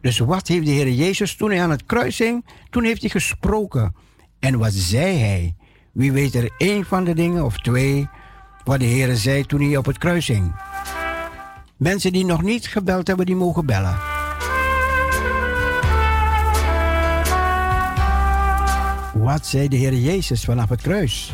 [0.00, 2.44] Dus wat heeft de Heer Jezus toen hij aan het kruis hing?
[2.70, 3.94] Toen heeft hij gesproken.
[4.38, 5.54] En wat zei hij?
[5.92, 8.08] Wie weet er één van de dingen of twee
[8.64, 10.54] wat de Heer zei toen hij op het kruis hing?
[11.76, 13.98] Mensen die nog niet gebeld hebben, die mogen bellen.
[19.14, 21.32] Wat zei de Heer Jezus vanaf het kruis?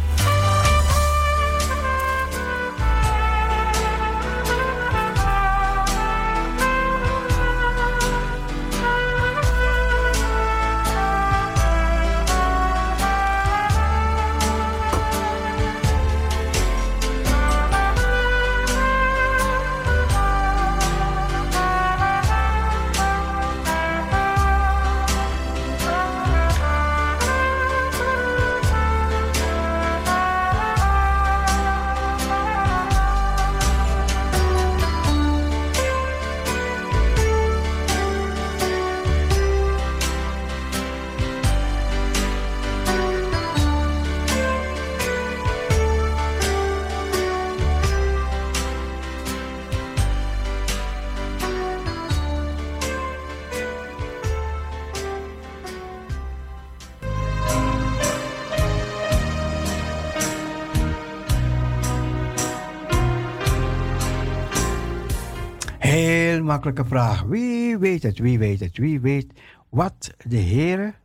[66.50, 67.22] Makkelijke vraag.
[67.22, 69.32] Wie weet het, wie weet het, wie weet
[69.68, 71.00] wat de Heer.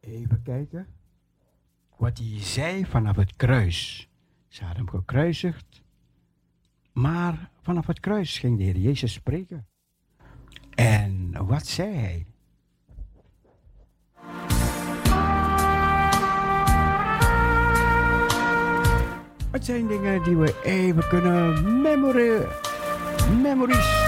[0.00, 0.86] Even kijken.
[1.96, 4.08] Wat hij zei vanaf het kruis.
[4.48, 5.82] Ze hadden hem gekruisigd.
[6.92, 9.66] Maar vanaf het kruis ging de Heer Jezus spreken.
[10.74, 12.26] En wat zei hij?
[19.50, 22.68] Het zijn dingen die we even kunnen memoreren
[23.36, 24.07] memories,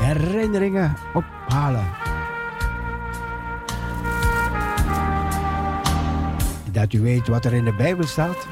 [0.00, 1.84] herinneringen ophalen.
[6.72, 8.46] Dat u weet wat er in de Bijbel staat.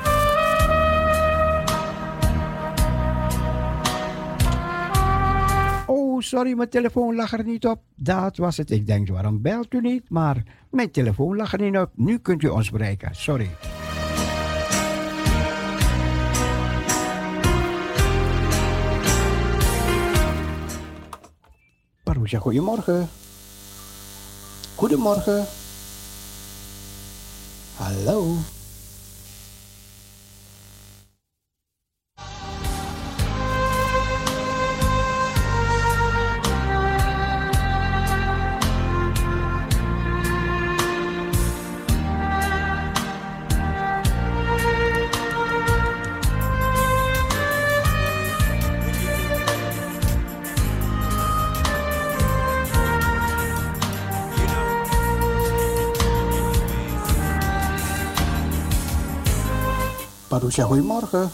[5.87, 7.81] Oh, sorry, mijn telefoon lag er niet op.
[7.97, 8.71] Dat was het.
[8.71, 10.11] Ik denk, waarom belt u niet?
[10.11, 11.91] Maar mijn telefoon lag er niet op.
[11.95, 13.15] Nu kunt u ons bereiken.
[13.15, 13.51] Sorry.
[22.29, 23.09] Parousia, goedemorgen.
[24.75, 25.47] Goedemorgen.
[27.79, 28.37] Hallo.
[60.39, 61.31] Parousia, goedemorgen.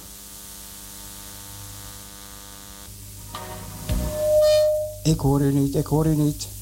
[5.02, 6.53] Ik hoor u niet, ik hoor u niet.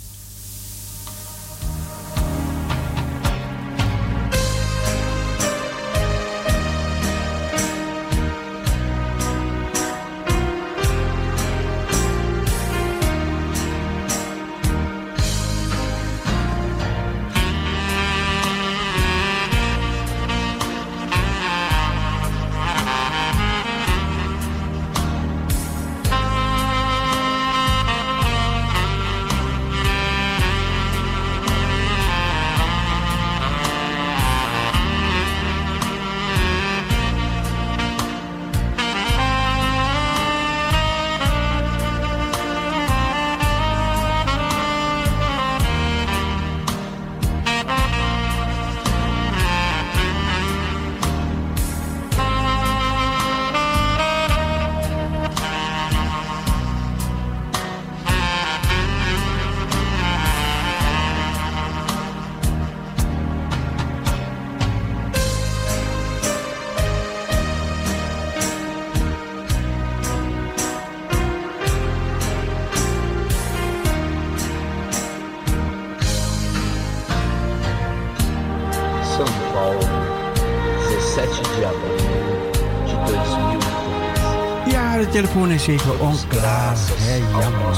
[85.12, 86.76] Telefoon is even onklaar.
[86.76, 87.76] Hè, jammer.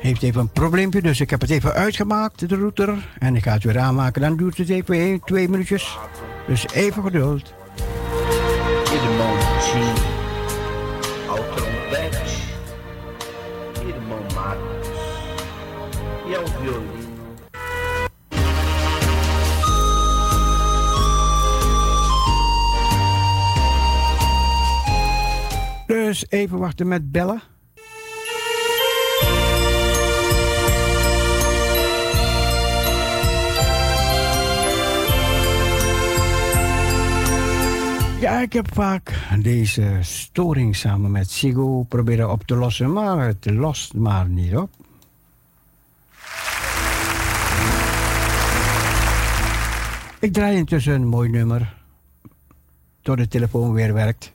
[0.00, 3.08] Heeft even een probleempje, dus ik heb het even uitgemaakt, de router.
[3.18, 4.22] En ik ga het weer aanmaken.
[4.22, 5.98] Dan duurt het even 1, 2 minuutjes.
[6.46, 7.54] Dus even geduld.
[8.96, 10.05] Irmão Tim,
[26.16, 27.42] Dus even wachten met bellen.
[38.20, 43.50] Ja, ik heb vaak deze storing samen met Sigo proberen op te lossen, maar het
[43.50, 44.70] lost maar niet op.
[50.20, 51.76] Ik draai intussen een mooi nummer,
[53.02, 54.34] tot de telefoon weer werkt.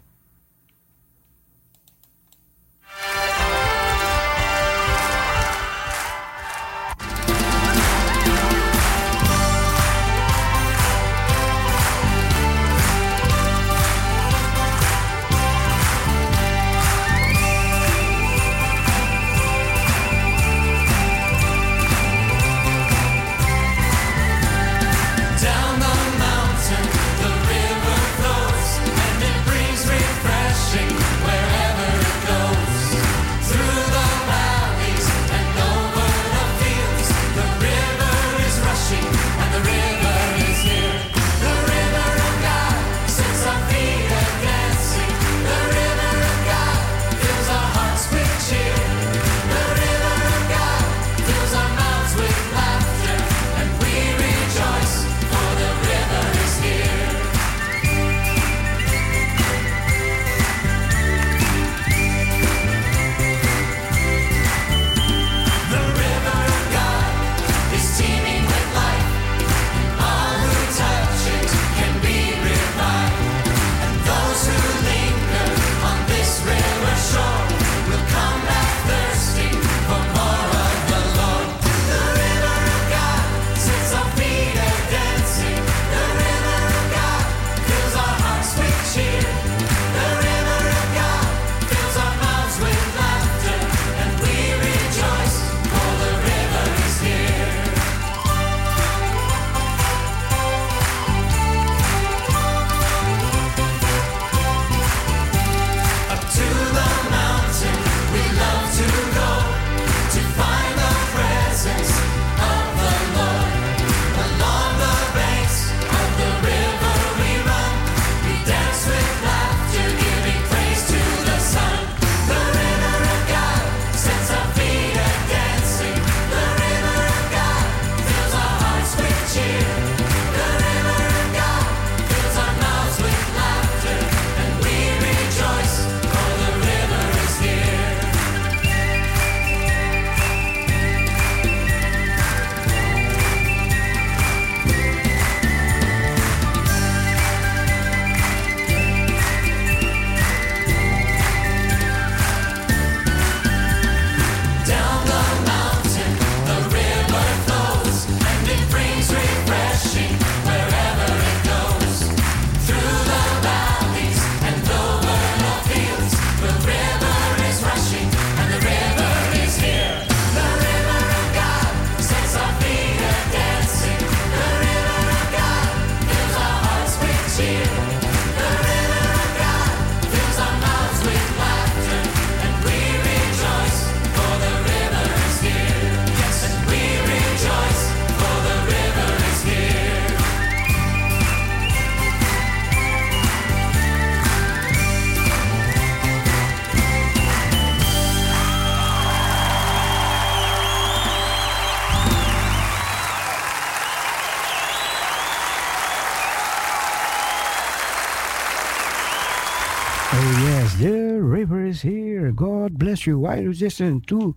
[213.03, 213.19] You.
[213.19, 214.33] Why you listen to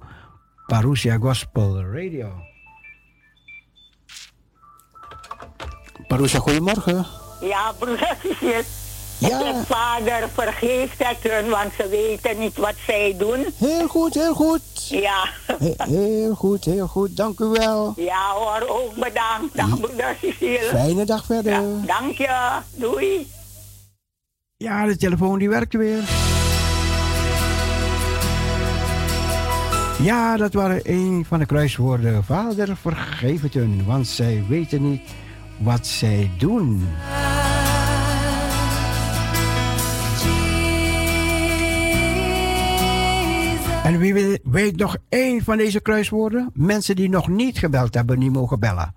[0.66, 2.32] Parousia Gospel Radio?
[6.09, 7.07] Parousia, goedemorgen.
[7.41, 8.16] Ja, broeder.
[9.19, 9.62] Ja.
[9.65, 13.47] Vader, vergeef het hun, want ze weten niet wat zij doen.
[13.59, 14.89] Heel goed, heel goed.
[14.89, 15.28] Ja.
[15.59, 17.16] He- heel goed, heel goed.
[17.16, 17.93] Dank u wel.
[17.97, 19.57] Ja hoor, ook bedankt.
[19.57, 20.59] Dag broeder Cecile.
[20.70, 21.62] Fijne dag verder.
[21.86, 22.59] Dank je.
[22.74, 23.27] Doei.
[24.57, 26.03] Ja, de telefoon die werkt weer.
[30.05, 32.24] Ja, dat waren een van de kruiswoorden.
[32.24, 35.01] Vader, vergeef het hun, want zij weten niet
[35.59, 36.82] wat zij doen.
[43.85, 46.51] En wie weet- nog één van deze kruiswoorden?
[46.55, 48.94] Mensen die nog niet gebeld hebben, die mogen bellen.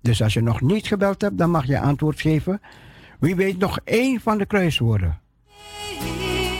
[0.00, 2.60] Dus als je nog niet gebeld hebt, dan mag je antwoord geven.
[3.20, 5.20] Wie weet nog één van de kruiswoorden?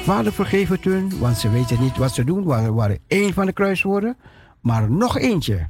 [0.02, 2.46] Vader, vergeef het hun, want ze weten niet wat ze doen.
[2.46, 4.16] We waren één van de kruiswoorden,
[4.60, 5.68] maar nog eentje.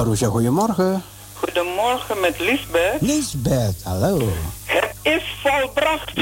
[0.00, 0.16] You.
[0.16, 1.02] Parousia, goedemorgen.
[1.34, 3.00] Goedemorgen met Lisbeth.
[3.00, 4.28] Lisbeth, hallo.
[4.64, 6.12] Het is volbracht.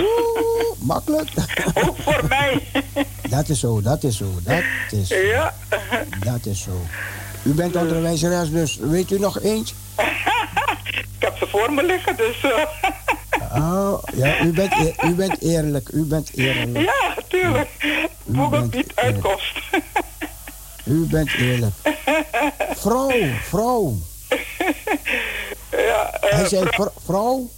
[0.78, 1.28] Makkelijk.
[1.86, 2.62] Ook voor mij.
[3.30, 5.14] Dat is zo, dat is zo, dat is zo.
[5.16, 5.54] Ja.
[6.24, 6.70] Dat is zo.
[7.42, 9.74] U bent onderwijzeres, dus weet u nog eens?
[11.18, 12.40] Ik heb ze voor me liggen, dus...
[12.42, 12.64] eh,
[13.54, 16.84] Oh, ja, u bent, eer- u bent eerlijk, u bent eerlijk.
[16.84, 17.68] ja, tuurlijk.
[18.34, 19.58] Google biedt uitkomst.
[20.84, 21.74] U bent eerlijk.
[22.80, 23.12] Vrouw,
[23.48, 23.94] vrouw.
[25.70, 27.48] ja, eh, Hij zei vr- vrouw.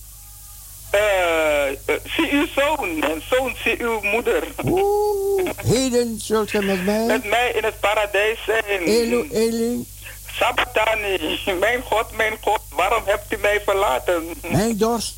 [0.91, 1.75] eh, eh,
[2.05, 4.43] zie uw zoon en zoon zie uw moeder.
[4.65, 7.07] Oeh, heden zult ge met mij.
[7.07, 8.65] Met mij in het paradijs zijn.
[8.85, 9.87] Elu, Eli,
[10.33, 14.25] Sabatani, mijn God, mijn God, waarom hebt u mij verlaten?
[14.51, 15.15] mijn dorst.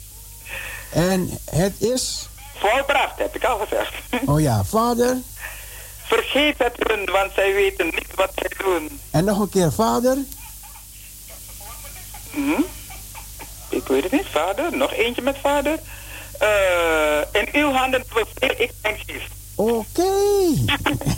[0.91, 3.93] En het is, Volbracht, heb ik al gezegd.
[4.27, 5.17] oh ja, vader.
[6.13, 9.01] Vergeet het hun, want zij weten niet wat zij doen.
[9.11, 10.17] En nog een keer vader.
[12.31, 12.63] Hm?
[13.69, 14.77] Ik weet het niet, vader.
[14.77, 15.79] Nog eentje met vader.
[16.39, 19.29] Eh, in uw handen beveel ik mijn geest.
[19.55, 20.13] Oké.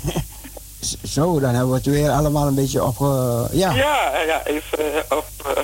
[1.14, 2.96] Zo, dan hebben we het weer allemaal een beetje op.
[3.52, 5.26] ja, Ja, ja, even eh, op,
[5.56, 5.62] eh,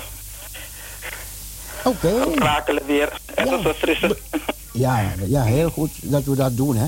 [1.84, 2.24] oké.
[2.26, 3.12] oprakelen weer.
[3.34, 4.16] Even verfrissen.
[4.72, 6.86] Ja, ja, heel goed dat we dat doen, hè.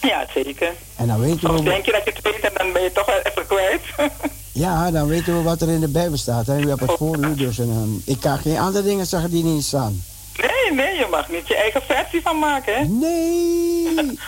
[0.00, 0.72] Ja, zeker.
[0.96, 2.92] En dan weten Soms we, denk je dat je het weet en dan ben je
[2.92, 3.80] toch wel even kwijt.
[4.52, 6.46] ja, dan weten we wat er in de Bijbel staat.
[6.46, 6.58] Hè.
[6.58, 9.44] U hebt het voor u, dus en, ehm, ik kan geen andere dingen zeggen die
[9.44, 10.04] niet staan.
[10.36, 12.84] nee, nee, je mag niet je eigen versie van maken, hè?
[12.84, 13.96] Nee.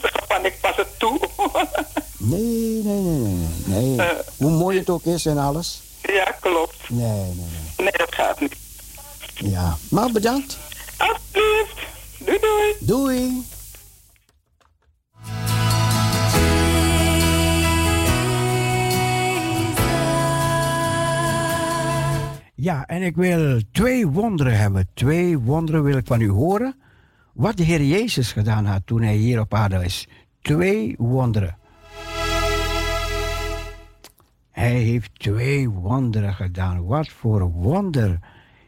[0.00, 1.20] Zeggen van ik pas het toe.
[2.24, 3.96] Nee, nee, nee, nee, nee.
[3.96, 4.08] nee.
[4.36, 5.80] Hoe mooi het ook is en alles.
[6.02, 6.76] ja, klopt.
[6.88, 7.74] Nee, nee, nee.
[7.76, 8.54] Nee, dat gaat niet.
[9.34, 10.58] Ja, maar bedankt.
[10.96, 11.78] Alsjeblieft.
[12.18, 12.74] Doei, doei.
[12.80, 13.44] Doei.
[22.62, 24.88] Ja, en ik wil twee wonderen hebben.
[24.94, 26.74] Twee wonderen wil ik van u horen.
[27.32, 30.08] Wat de Heer Jezus gedaan had toen hij hier op aarde is.
[30.40, 31.56] Twee wonderen.
[34.50, 36.84] Hij heeft twee wonderen gedaan.
[36.84, 38.18] Wat voor wonder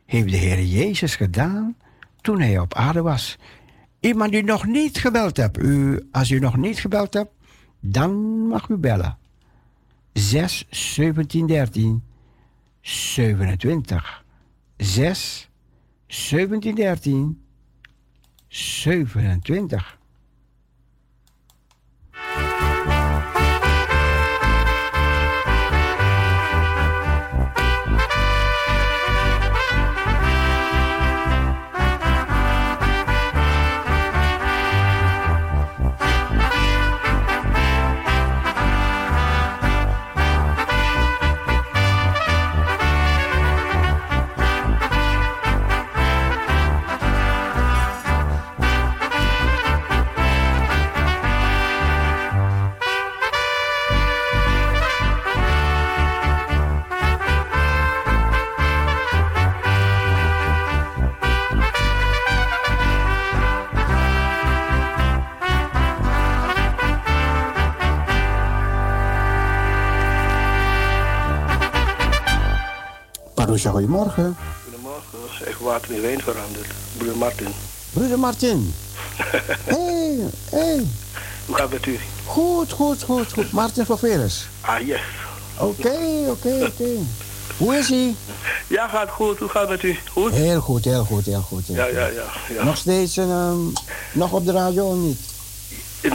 [0.07, 1.77] heeft de Heer Jezus gedaan
[2.21, 3.39] toen hij op aarde was?
[4.05, 5.59] Iemand die nog niet gebeld hebt.
[5.59, 7.31] U, als u nog niet gebeld hebt,
[7.81, 8.13] dan
[8.49, 9.19] mag u bellen.
[10.13, 12.03] 6 17 13
[12.81, 14.25] 27.
[14.77, 15.51] 6
[16.07, 17.43] 17 13
[18.49, 19.99] 27.
[73.75, 74.37] Goedemorgen.
[74.65, 75.47] Goedemorgen.
[75.47, 76.67] Echt water in wijn veranderd.
[76.97, 77.49] Broer Martin.
[77.93, 78.75] Broeder Martin.
[79.75, 80.17] Hé,
[80.51, 80.83] hé.
[81.47, 81.99] Hoe gaat het met u?
[82.27, 83.53] Goed, goed, goed, goed.
[83.53, 84.47] Martin van Veres.
[84.61, 85.01] Ah, yes.
[85.59, 85.99] Oké,
[86.29, 86.91] oké, oké.
[87.57, 88.15] Hoe is hij?
[88.67, 89.39] Ja, gaat goed.
[89.39, 89.99] Hoe gaat het met u?
[90.13, 90.33] Goed?
[90.33, 91.67] Heel goed, heel goed, heel goed.
[91.67, 91.95] heel Ja, goed.
[91.95, 92.25] ja, ja.
[92.55, 92.65] ja.
[92.65, 93.59] Nog steeds ehm,
[94.13, 95.21] nog op de radio of niet?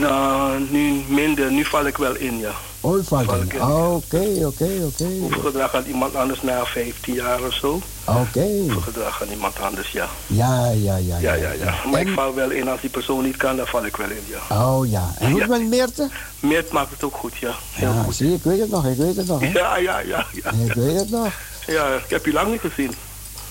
[0.00, 1.52] Nou, nu minder.
[1.52, 2.52] Nu val ik wel in, ja.
[2.80, 3.62] In.
[3.62, 5.06] Oké, oké, oké.
[5.24, 7.80] Overgedragen aan iemand anders na 15 jaar of zo.
[8.04, 8.46] Oké.
[8.70, 10.08] Overgedragen aan iemand anders, ja.
[10.26, 11.18] Ja, ja, ja.
[11.18, 11.74] Ja, ja, ja.
[11.90, 12.68] Maar ik val wel in.
[12.68, 14.56] Als die persoon niet kan, dan val ik wel in, ja.
[14.56, 15.14] Oh ja.
[15.18, 16.08] En hoe is met Meerte?
[16.40, 17.54] Meert maakt het ook goed, ja.
[17.72, 18.14] Heel Ja, goed.
[18.16, 19.40] zie ik weet het nog, ik weet het nog.
[19.40, 19.46] Hè?
[19.52, 20.50] Ja, ja, ja, ja.
[20.66, 21.32] Ik weet het nog.
[21.66, 22.94] Ja, ik heb je lang niet gezien.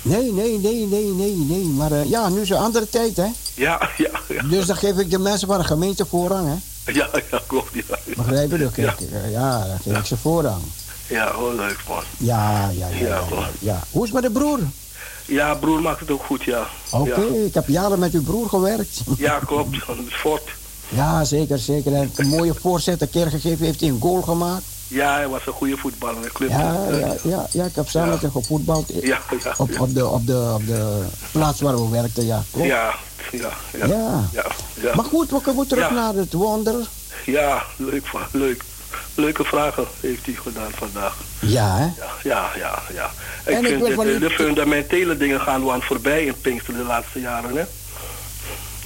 [0.01, 1.63] Nee, nee, nee, nee, nee, nee.
[1.65, 3.27] Maar eh, ja, nu is een andere tijd, hè?
[3.53, 4.43] Ja, ja, ja.
[4.43, 6.55] Dus dan geef ik de mensen van de gemeente voorrang, hè?
[6.99, 7.73] Ja, ja, klopt.
[7.73, 8.69] Ja, Begrijp je?
[8.85, 10.61] Eh, ja, dan geef ik ze voorrang.
[11.07, 12.03] ja oh, leuk, man.
[12.17, 12.97] Ja, ja, ja.
[13.07, 13.79] Ja, ja, ja.
[13.91, 14.59] Hoe is het met de broer?
[15.25, 16.67] Ja, broer maakt het ook goed, ja.
[16.91, 17.45] Oké, Ja.
[17.45, 19.01] ik heb jaren met uw broer gewerkt.
[19.17, 19.77] Ja, klopt.
[20.21, 20.49] Fort.
[20.89, 21.93] Ja, zeker, zeker.
[21.95, 24.63] En een mooie voorzet, een keer gegeven heeft hij een goal gemaakt.
[24.89, 26.25] Ja, hij was een goede voetballer.
[26.25, 26.49] Ik club.
[26.49, 28.91] Ja, ja, ja, ja, ik heb samen met hem gevoetbald.
[29.01, 32.43] Ja, ja, Op, op, de, op, de, op de plaats waar we werkten, ja.
[32.51, 32.67] Klopt.
[32.67, 32.93] Ja,
[33.31, 33.49] ja,
[33.87, 34.29] ja.
[34.81, 34.95] Ja.
[34.95, 36.87] Maar goed, we komen terug naar het wonder.
[37.25, 38.63] Ja, leuk, leuk.
[39.15, 41.17] Leuke vragen heeft hij gedaan vandaag.
[41.39, 41.85] Ja, hè?
[42.29, 43.09] Ja, ja, ja.
[43.45, 46.73] Ik En ik vind van de, de fundamentele dingen gaan we aan voorbij in Pinkster
[46.73, 47.55] de laatste jaren.
[47.55, 47.63] Hè?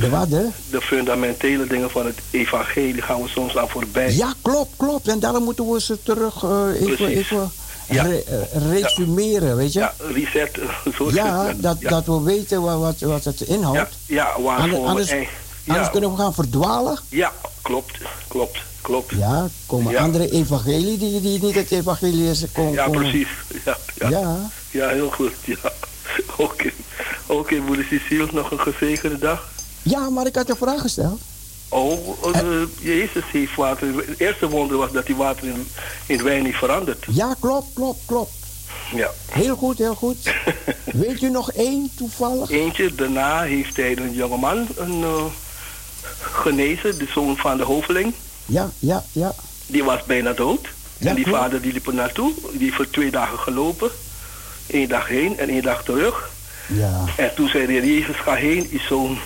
[0.04, 0.44] De wat, hè?
[0.70, 4.14] De fundamentele dingen van het evangelie gaan we soms aan voorbij.
[4.16, 5.08] Ja, klopt, klopt.
[5.08, 7.52] En daarom moeten we ze terug eh, even, even
[7.90, 8.04] Ja.
[8.04, 9.80] re- eh, resumeren, weet je?
[9.80, 10.58] Ja, reset.
[10.60, 11.90] eh, Zo Ja, dat, ja.
[11.90, 13.98] dat we weten wa- wat, wat het inhoudt.
[14.06, 15.30] Ja, Anders, we anders, anders
[15.64, 15.88] ja.
[15.88, 17.00] kunnen we gaan verdwalen.
[17.10, 17.32] Ja,
[17.62, 17.98] klopt,
[18.28, 19.12] klopt, klopt.
[19.18, 20.02] Ja, komen Ja.
[20.02, 22.44] andere evangelie die, die niet het evangelie is.
[22.54, 23.28] Komen, Ja, precies.
[23.66, 24.10] Ja, ja.
[24.10, 24.38] Ja.
[24.72, 25.32] Ja, heel goed.
[25.46, 25.56] Ja.
[26.38, 26.72] Oké,
[27.26, 29.52] oké, moeder Cecile, nog een gezegende dag.
[29.84, 31.22] Ja, maar ik had een vraag gesteld.
[31.70, 32.42] Oh, eh,
[32.80, 33.88] Jezus heeft water.
[33.96, 35.68] Het eerste wonder was dat hij water in,
[36.06, 37.06] in wijn niet verandert.
[37.10, 38.32] Ja, klopt, klopt, klopt.
[38.96, 39.12] Ja.
[39.32, 40.18] Heel goed, heel goed.
[40.86, 42.50] Weet u nog één toevallig?
[42.50, 45.24] Eentje, daarna heeft hij een jongeman een, eh,
[46.22, 48.14] genezen, de zoon van de hoveling.
[48.46, 49.36] Ja, ja, ja.
[49.68, 50.68] Die was bijna dood.
[50.98, 51.40] Ja, en die klopt.
[51.40, 52.34] vader die liep er naartoe.
[52.52, 53.92] Die heeft voor twee dagen gelopen.
[54.68, 56.30] Eén dag heen en één dag terug.
[56.68, 57.04] Ja.
[57.18, 59.18] En toen zei de Heer Jezus, ga heen, je zoon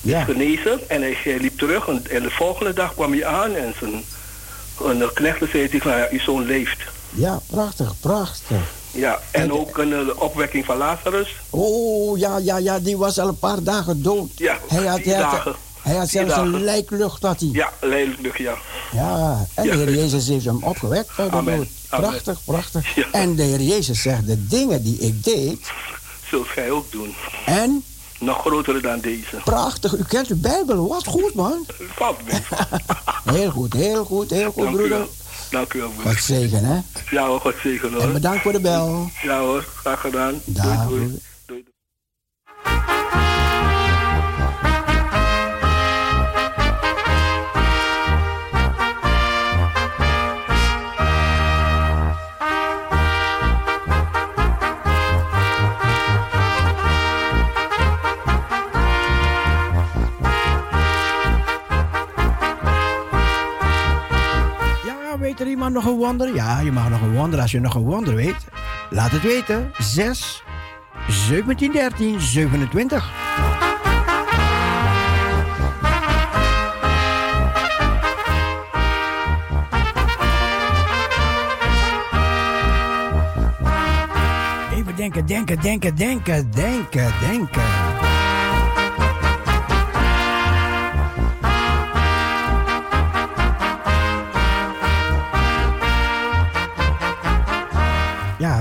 [0.00, 0.24] Ja.
[0.24, 0.80] genezen.
[0.88, 4.04] En hij, hij liep terug en, en de volgende dag kwam hij aan en zijn
[4.84, 6.78] een knecht zei hem, nou ja, je zoon leeft.
[7.10, 8.56] Ja, prachtig, prachtig.
[8.90, 11.36] Ja, en ook een eh, opwekking van Lazarus.
[11.50, 14.30] Oh, ja, ja, ja, die was al een paar dagen dood.
[14.36, 15.54] Ja, Hij had, hij had, dagen.
[15.82, 17.48] hij had zelfs een lijklucht, had hij.
[17.52, 18.54] Ja, leidelijk, ja.
[18.92, 19.94] Ja, en Ja, de Heer.
[19.94, 21.56] Jezus heeft hem opgewekt uit de Amen.
[21.56, 21.66] dood.
[21.88, 22.08] Amen.
[22.10, 22.96] Prachtig, prachtig.
[23.12, 25.58] En de Heer Jezus zegt, de dingen die ik deed,
[26.28, 27.14] Zult gij ook doen.
[27.46, 27.84] en
[28.20, 29.36] Nog grotere dan deze.
[29.44, 31.66] prachtig, u kent de Bijbel, wat goed man.
[33.24, 35.06] Heel goed, heel goed, heel goed Dank broeder.
[35.50, 36.12] Dank u wel, broeder.
[36.12, 36.80] Wat zegen hè.
[37.10, 38.02] Ja hoor, God zegen hoor.
[38.02, 39.10] En bedankt voor de bel.
[39.22, 40.40] Ja hoor, graag gedaan.
[40.44, 40.98] Dag, doei, doei.
[40.98, 41.20] broeder.
[41.46, 41.64] doei.
[65.30, 66.34] Weet er iemand nog een wonder?
[66.34, 67.40] Ja, je mag nog een wonder.
[67.40, 68.46] Als je nog een wonder weet,
[68.90, 69.72] laat het weten.
[69.78, 70.42] 6,
[71.08, 73.12] 17, 13, 27.
[84.74, 87.79] Even denken, denken, denken, denken, denken, denken.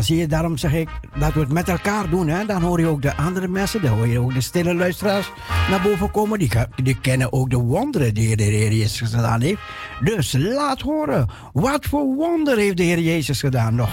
[0.02, 2.28] Zie je, daarom zeg ik, laten we het met elkaar doen.
[2.28, 2.46] Hè?
[2.46, 5.32] Dan hoor je ook de andere mensen, dan hoor je ook de stille luisteraars
[5.70, 6.40] naar boven komen.
[6.40, 6.52] Die,
[6.84, 9.62] die kennen ook de wonderen die de Heer Jezus gedaan heeft.
[10.04, 13.90] Dus laat horen, wat voor wonder heeft de Heer Jezus gedaan nog?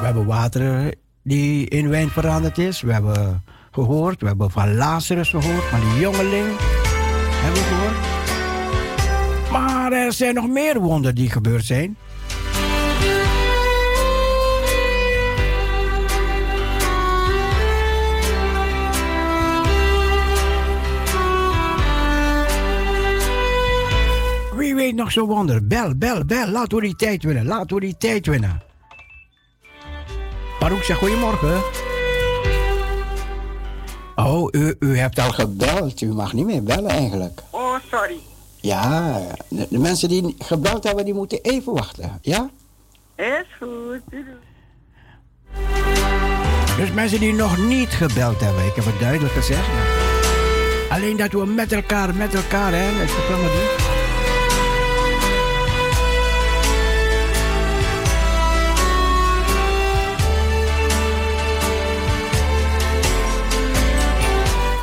[0.00, 2.80] We hebben water die in wijn veranderd is.
[2.80, 6.46] We hebben gehoord, we hebben van Lazarus gehoord, van die jongeling.
[7.42, 8.14] Hebben we gehoord.
[9.50, 11.96] Maar er zijn nog meer wonderen die gebeurd zijn.
[24.86, 25.66] Weet nog zo'n wonder?
[25.66, 26.48] Bel, bel, bel.
[26.48, 27.46] Laten we die tijd winnen.
[27.46, 28.62] Laten we die tijd winnen.
[30.58, 31.60] Paroekja, goedemorgen.
[34.16, 36.00] Oh, u, u hebt al gebeld.
[36.00, 37.42] U mag niet meer bellen eigenlijk.
[37.50, 38.18] Oh, sorry.
[38.60, 42.18] Ja, de, de mensen die gebeld hebben, die moeten even wachten.
[42.22, 42.50] Ja?
[43.16, 44.00] Is goed.
[46.76, 49.68] Dus mensen die nog niet gebeld hebben, ik heb het duidelijk gezegd.
[50.88, 53.95] Alleen dat we met elkaar, met elkaar, hè, dat programma doen.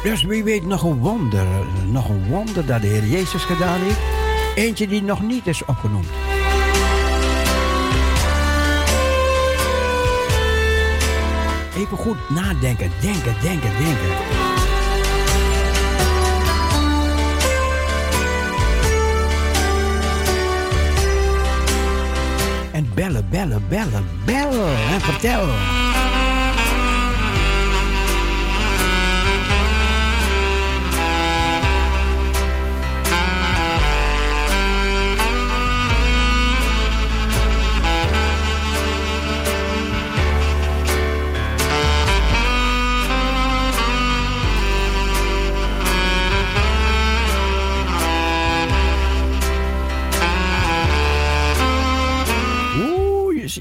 [0.04, 1.46] Dus wie weet nog een wonder,
[1.86, 4.00] nog een wonder dat de Heer Jezus gedaan heeft.
[4.56, 6.08] Eentje die nog niet is opgenoemd.
[11.78, 14.16] Even goed nadenken, denken, denken, denken.
[22.72, 25.46] En bellen, bellen, bellen, bellen en vertel.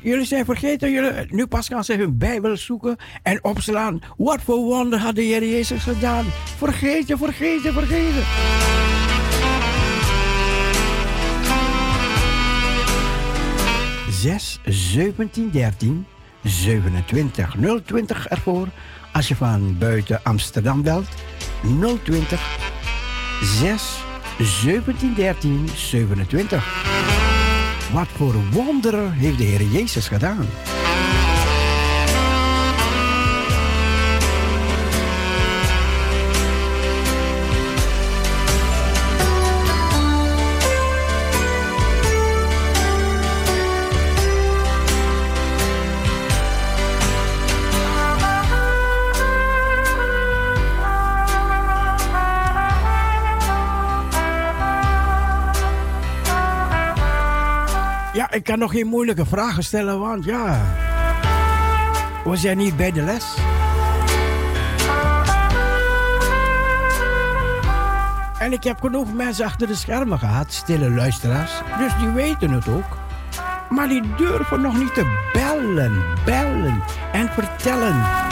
[0.03, 4.01] Jullie zijn vergeten, jullie, nu pas gaan ze hun Bijbel zoeken en opslaan.
[4.17, 6.25] Wat voor wonder had de Heer Jezus gedaan?
[6.57, 8.23] Vergeten, vergeten, vergeten.
[14.11, 16.07] Zes, 17, 13,
[16.43, 18.69] 27, 020 ervoor.
[19.13, 21.09] Als je van buiten Amsterdam belt,
[22.03, 22.41] 020
[23.43, 23.83] 6
[24.39, 27.22] 17 13 27.
[27.93, 30.47] Wat voor wonderen heeft de Heer Jezus gedaan?
[58.53, 60.61] Kan nog geen moeilijke vragen stellen, want ja.
[62.25, 63.37] We zijn niet bij de les.
[68.39, 71.53] En ik heb genoeg mensen achter de schermen gehad, stille luisteraars.
[71.79, 72.97] Dus die weten het ook.
[73.69, 78.32] Maar die durven nog niet te bellen, bellen en vertellen.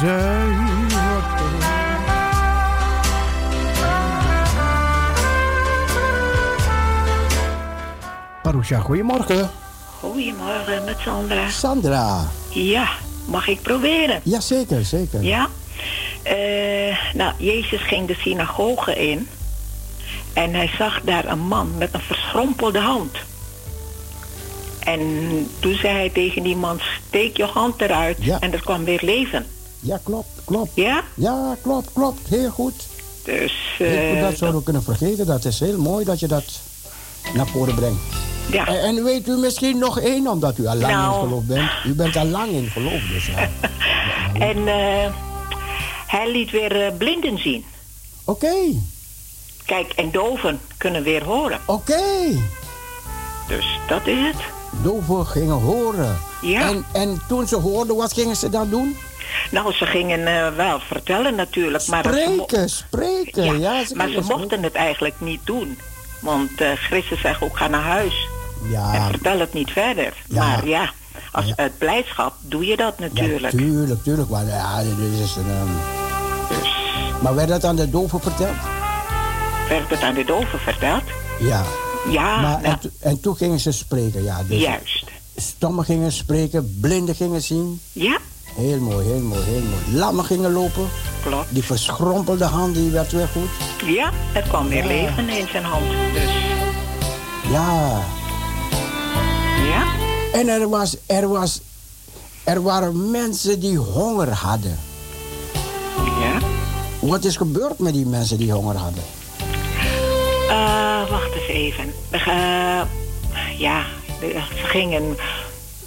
[0.00, 0.12] Wordt
[8.42, 9.50] Parusha, goedemorgen.
[9.98, 11.48] Goedemorgen met Sandra.
[11.48, 12.30] Sandra.
[12.48, 12.88] Ja,
[13.26, 14.20] mag ik proberen?
[14.24, 15.22] Ja, zeker, zeker.
[15.22, 15.48] Ja?
[16.22, 19.28] Eh, nou, Jezus ging de synagoge in.
[20.32, 23.16] En hij zag daar een man met een verschrompelde hand.
[24.78, 25.00] En
[25.58, 28.18] toen zei hij tegen die man, steek je hand eruit.
[28.40, 29.46] En er kwam weer leven.
[29.80, 30.70] Ja, klopt, klopt.
[30.74, 31.02] Ja?
[31.14, 32.28] Ja, klopt, klopt.
[32.28, 32.86] Heel goed.
[33.24, 33.52] Dus...
[33.78, 35.26] Ik- eh, dat zouden we kunnen vergeten.
[35.26, 36.44] Dat is heel mooi dat je dat
[37.34, 38.00] naar voren brengt.
[38.50, 38.66] Ja.
[38.66, 41.14] En, en weet u misschien nog één, omdat u al lang Nou.
[41.22, 41.70] in geloof bent.
[41.86, 43.48] U bent al lang in geloof, dus ja.
[44.34, 45.12] En eh,
[46.06, 47.64] hij liet weer eh, blinden zien.
[48.24, 48.54] Oké.
[49.64, 51.58] Kijk, en doven kunnen weer horen.
[51.66, 52.02] Oké.
[53.48, 54.36] Dus dat is het.
[54.82, 56.18] Doven gingen horen.
[56.42, 56.68] Ja.
[56.68, 58.96] En, en toen ze hoorden, wat gingen ze dan doen?
[59.50, 61.86] Nou, ze gingen eh, wel vertellen natuurlijk.
[61.86, 63.44] Maar Spreken, spreken.
[63.60, 65.78] Ja, Ja, ze maar ze mochten het eigenlijk niet doen.
[66.20, 68.28] Want eh Christus zegt ook, ga naar huis.
[68.70, 68.94] Ja.
[68.94, 70.12] En vertel het niet verder.
[70.28, 70.38] Ja.
[70.46, 70.90] Maar ja,
[71.32, 73.56] als uit blijdschap doe je dat natuurlijk.
[73.56, 74.28] Tuurlijk, tuurlijk.
[74.28, 75.66] Maar, ja, dit is een, ehm,
[76.48, 76.68] Dus
[77.22, 78.56] maar werd dat aan de doven verteld?
[79.68, 81.02] werd het aan de doven verteld?
[81.40, 81.62] Ja.
[82.10, 84.42] Ja, maar, nou, en, to- en toen gingen ze spreken, ja.
[84.48, 85.04] Dus juist.
[85.36, 87.80] Stommen gingen spreken, blinden gingen zien.
[87.92, 88.18] Ja,
[88.54, 89.98] Heel mooi, heel mooi, heel mooi.
[89.98, 90.88] Lammen gingen lopen.
[91.22, 91.46] Klopt.
[91.54, 93.48] Die verschrompelde hand, die werd weer goed.
[93.94, 94.86] ja, er kwam weer Ja.
[94.86, 95.84] leven in zijn hand.
[96.12, 96.30] Dus
[97.50, 98.00] Ja.
[99.68, 99.84] ja,
[100.32, 101.60] En er was, er was,
[102.44, 104.78] er waren mensen die honger hadden.
[106.20, 106.38] ja,
[107.00, 109.02] Wat is gebeurd met die mensen die honger hadden?
[110.48, 111.92] Eh, wacht eens even.
[112.10, 112.80] Eh,
[113.58, 113.84] ja,
[114.20, 115.16] ze gingen...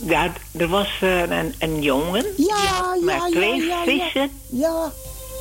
[0.05, 2.25] Ja, er was eh, een, een jongen.
[2.37, 3.83] Ja, ja, maar twee ja, ja.
[3.83, 4.29] vissen.
[4.49, 4.91] Ja.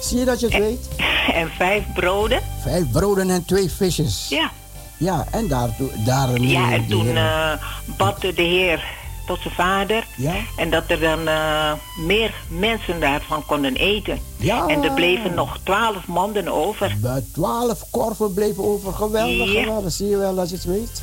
[0.03, 0.89] Zie je dat je het weet?
[1.35, 2.41] En vijf broden.
[2.63, 4.27] Vijf broden en twee visjes.
[4.29, 4.51] Ja.
[4.97, 7.63] Ja, en daartoe, daar Ja, en toen heren- eh
[7.97, 8.85] bad de Heer
[9.27, 10.07] tot zijn vader.
[10.17, 10.35] Ja.
[10.57, 11.73] En dat er dan eh,
[12.07, 14.19] meer mensen daarvan konden eten.
[14.37, 14.67] Ja.
[14.67, 16.97] En er bleven nog twaalf manden over.
[17.01, 18.93] Bij twaalf korven bleven over.
[18.93, 19.61] Geweldig, Ja.
[19.63, 19.93] geweldig.
[19.93, 21.03] Zie je wel dat je het weet?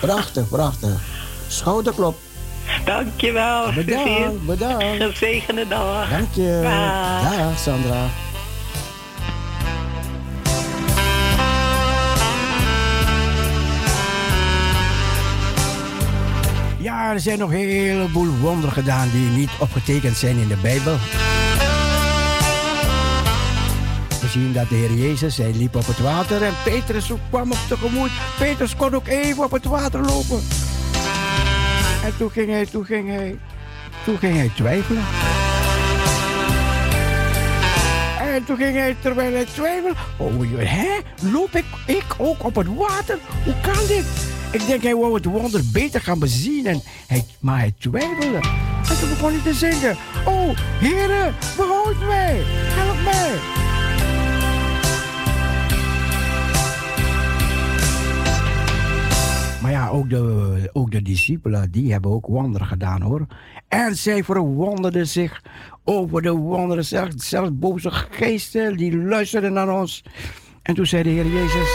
[0.00, 1.00] Prachtig, prachtig.
[1.48, 2.16] Schouderklop.
[2.84, 3.72] Dankjewel.
[3.72, 5.02] Bedankt, bedankt.
[5.02, 6.10] Gezegende dag.
[6.10, 6.60] Dank je.
[6.62, 7.36] Dag.
[7.36, 8.06] Dag, Sandra.
[16.78, 20.96] Ja, er zijn nog een heleboel wonderen gedaan die niet opgetekend zijn in de Bijbel.
[24.20, 27.58] We zien dat de Heer Jezus, hij liep op het water en Petrus kwam op
[27.68, 28.10] tegemoet.
[28.38, 30.40] Petrus kon ook even op het water lopen.
[32.04, 33.38] En toen ging hij, toen ging hij,
[34.04, 35.02] toen ging hij twijfelen.
[38.34, 40.88] En toen ging hij, terwijl hij twijfelde, oh, hè?
[41.32, 43.18] Loop ik, ik ook op het water?
[43.44, 44.04] Hoe kan dit?
[44.50, 48.40] Ik denk, hij wou het wonder beter gaan bezien, en hij, maar hij twijfelde.
[48.88, 53.59] En toen begon hij te zingen, oh, heren, behoud mij, help mij.
[59.62, 63.26] Maar ja, ook de, ook de discipelen, die hebben ook wonderen gedaan hoor.
[63.68, 65.42] En zij verwonderden zich
[65.84, 66.84] over de wonderen.
[66.84, 70.04] Zelfs, zelfs boze geesten, die luisterden naar ons.
[70.62, 71.68] En toen zei de Heer Jezus,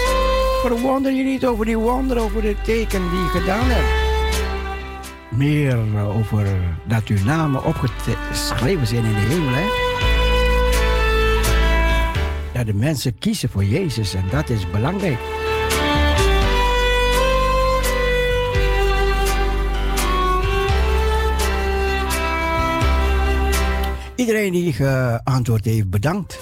[0.61, 4.03] verwonder je niet over die wonderen, over de tekenen die je gedaan hebt.
[5.37, 6.47] Meer over
[6.87, 9.69] dat uw namen opgeschreven zijn in de hemel.
[12.53, 15.19] Dat de mensen kiezen voor Jezus en dat is belangrijk.
[24.15, 26.39] Iedereen die geantwoord heeft, bedankt.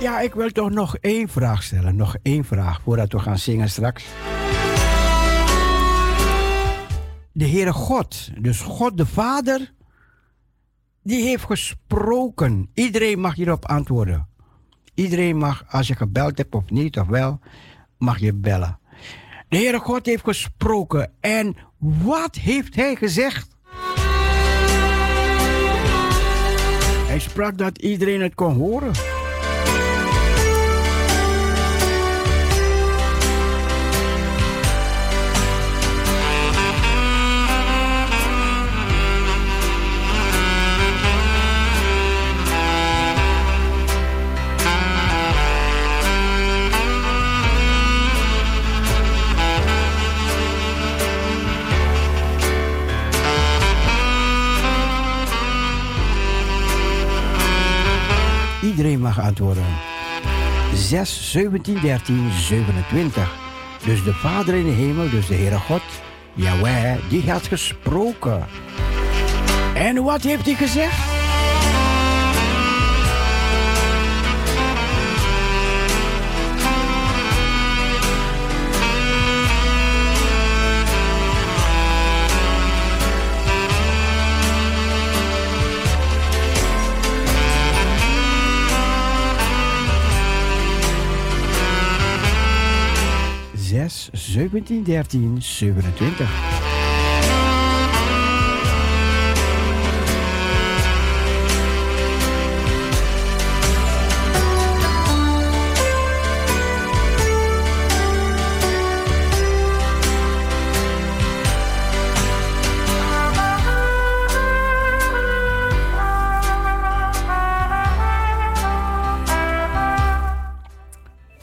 [0.00, 1.96] Ja, ik wil toch nog één vraag stellen.
[1.96, 4.04] Nog één vraag voordat we gaan zingen straks.
[7.32, 9.72] De Heere God, dus God de Vader,
[11.02, 12.70] die heeft gesproken.
[12.74, 14.28] Iedereen mag hierop antwoorden.
[14.96, 17.40] Iedereen mag, als je gebeld hebt of niet, of wel,
[17.98, 18.78] mag je bellen.
[19.48, 21.12] De Heere God heeft gesproken.
[21.20, 23.56] En wat heeft Hij gezegd?
[27.06, 28.92] Hij sprak dat iedereen het kon horen.
[58.66, 59.64] Iedereen mag antwoorden.
[60.74, 63.28] 6, 17, 13, 27.
[63.84, 65.82] Dus de Vader in de hemel, dus de Heere God,
[66.34, 68.46] Yahweh, die had gesproken.
[69.74, 71.15] En wat heeft hij gezegd?
[93.88, 96.26] Zes, 17, 13, 27.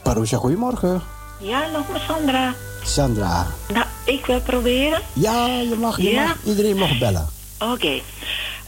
[0.04, 1.23] Marusha, goedemorgen.
[1.44, 2.54] Ja, nog maar Sandra.
[2.84, 3.48] Sandra.
[3.74, 5.02] Nou, ik wil proberen.
[5.14, 6.24] Ja, je mag, je Ja?
[6.26, 7.30] mag, iedereen mag bellen.
[7.60, 8.00] Oké.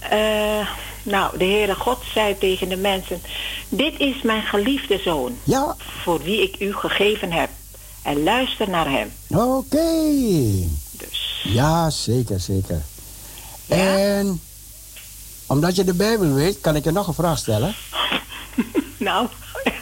[0.09, 0.67] Eh,
[1.03, 3.21] nou, de Heere God zei tegen de mensen...
[3.69, 5.37] Dit is mijn geliefde zoon.
[5.43, 5.75] Ja.
[6.01, 7.49] Voor wie ik u gegeven heb.
[8.01, 9.11] En luister naar hem.
[9.27, 10.01] Oké.
[10.91, 11.41] Dus.
[11.43, 12.81] Ja, zeker, zeker.
[13.67, 14.41] En
[15.47, 17.75] omdat je de Bijbel weet, kan ik je nog een vraag stellen.
[18.97, 19.27] Nou,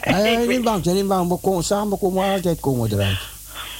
[0.04, 1.30] Nee, niet bang, niet bang.
[1.30, 3.20] We komen, samen komen we altijd komen eruit.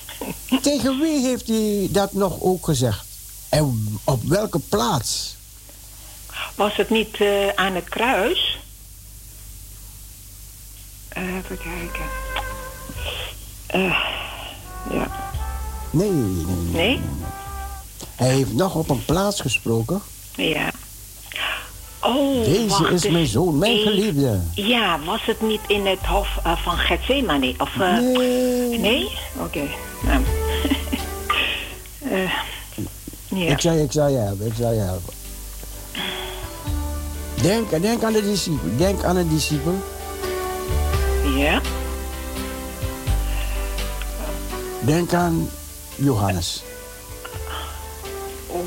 [0.62, 3.06] Tegen wie heeft hij dat nog ook gezegd?
[3.50, 5.36] En op welke plaats?
[6.56, 8.58] Was het niet eh, aan het kruis?
[11.08, 12.06] Eh, even kijken.
[13.66, 14.00] Eh,
[14.92, 15.32] ja.
[15.92, 16.72] Nee, nee, nee.
[16.72, 17.02] Nee?
[18.16, 20.02] Hij heeft nog op een plaats gesproken.
[20.36, 20.73] Ja.
[22.06, 24.40] Oh, Deze wacht is mijn zoon, mijn Even- geliefde.
[24.56, 27.54] Ja, was het niet in het hof eh, van Gethsemane?
[27.58, 28.80] Of, eh, nee.
[28.80, 29.12] Nee?
[29.40, 29.62] Oké.
[30.06, 30.22] Nou.
[32.10, 33.50] Eh.
[33.50, 35.14] Ik, zal, ik zal je helpen, ik zal je helpen.
[37.42, 38.78] Denk, denk aan de discipel.
[38.78, 39.74] Denk aan een discipel.
[41.38, 41.62] Ja?
[44.82, 45.50] Denk aan
[45.96, 46.64] Johannes.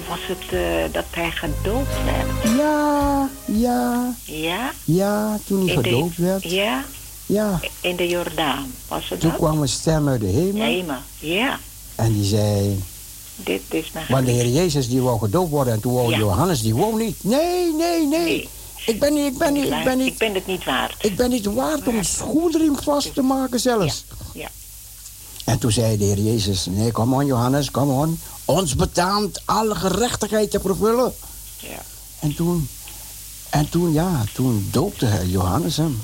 [0.08, 2.56] Was het eh, dat hij gedoopt werd?
[2.56, 4.72] Ja, ja, Ja?
[4.84, 6.42] ja, toen hij In de- gedoopt werd.
[6.42, 6.84] Ja?
[7.26, 8.72] Ja, In de Jordaan.
[8.88, 9.38] Was het toen dat?
[9.38, 10.62] kwam een stem uit de hemel.
[10.66, 10.96] Hemel.
[11.18, 11.58] Ja.
[11.94, 12.82] En die zei,
[13.36, 14.48] Dit is mijn want de Heer.
[14.48, 15.72] Jezus die wou gedoopt worden.
[15.72, 16.18] En toen wou Ja.
[16.18, 17.16] Johannes, die wou niet.
[17.24, 18.48] Nee, nee, nee.
[18.86, 20.06] Ik ben niet, ik ben niet, ik ben niet.
[20.06, 20.94] Ik ben het niet waard.
[21.04, 24.04] Ik ben niet waard om schoenriem vast te maken zelfs.
[24.34, 24.48] Ja.
[25.44, 28.18] En toen zei de Heer Jezus, nee, kom on Johannes, kom on.
[28.46, 31.12] Ons betaamt alle gerechtigheid te vervullen.
[31.58, 31.78] Ja.
[32.18, 32.68] En toen,
[33.50, 36.02] en toen, ja, toen doopte hij Johannes hem.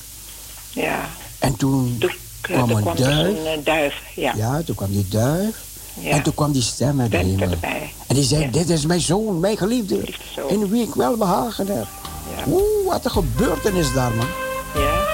[0.70, 1.08] Ja.
[1.38, 2.08] En toen Eh,
[2.40, 3.28] kwam er een kwam dus duif.
[3.38, 3.94] een eh, duif.
[4.14, 4.32] Ja.
[4.36, 5.56] Ja, toen kwam die duif.
[6.00, 6.10] Ja.
[6.10, 7.50] En toen kwam die stem uit de Stem hemel.
[7.50, 7.92] erbij.
[8.06, 8.50] En die zei, Ja.
[8.50, 10.00] dit is mijn zoon, mijn geliefde.
[10.48, 11.86] In wie ik wel behagen heb.
[12.48, 14.26] Oeh, wat een gebeurtenis daar, man.
[14.74, 15.00] Ja.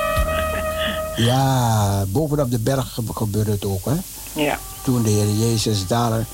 [1.16, 3.94] Ja, bovenop de berg ge- gebeurde het ook, hè.
[4.42, 4.58] Ja.
[4.82, 6.26] Toen de Heer Jezus daar,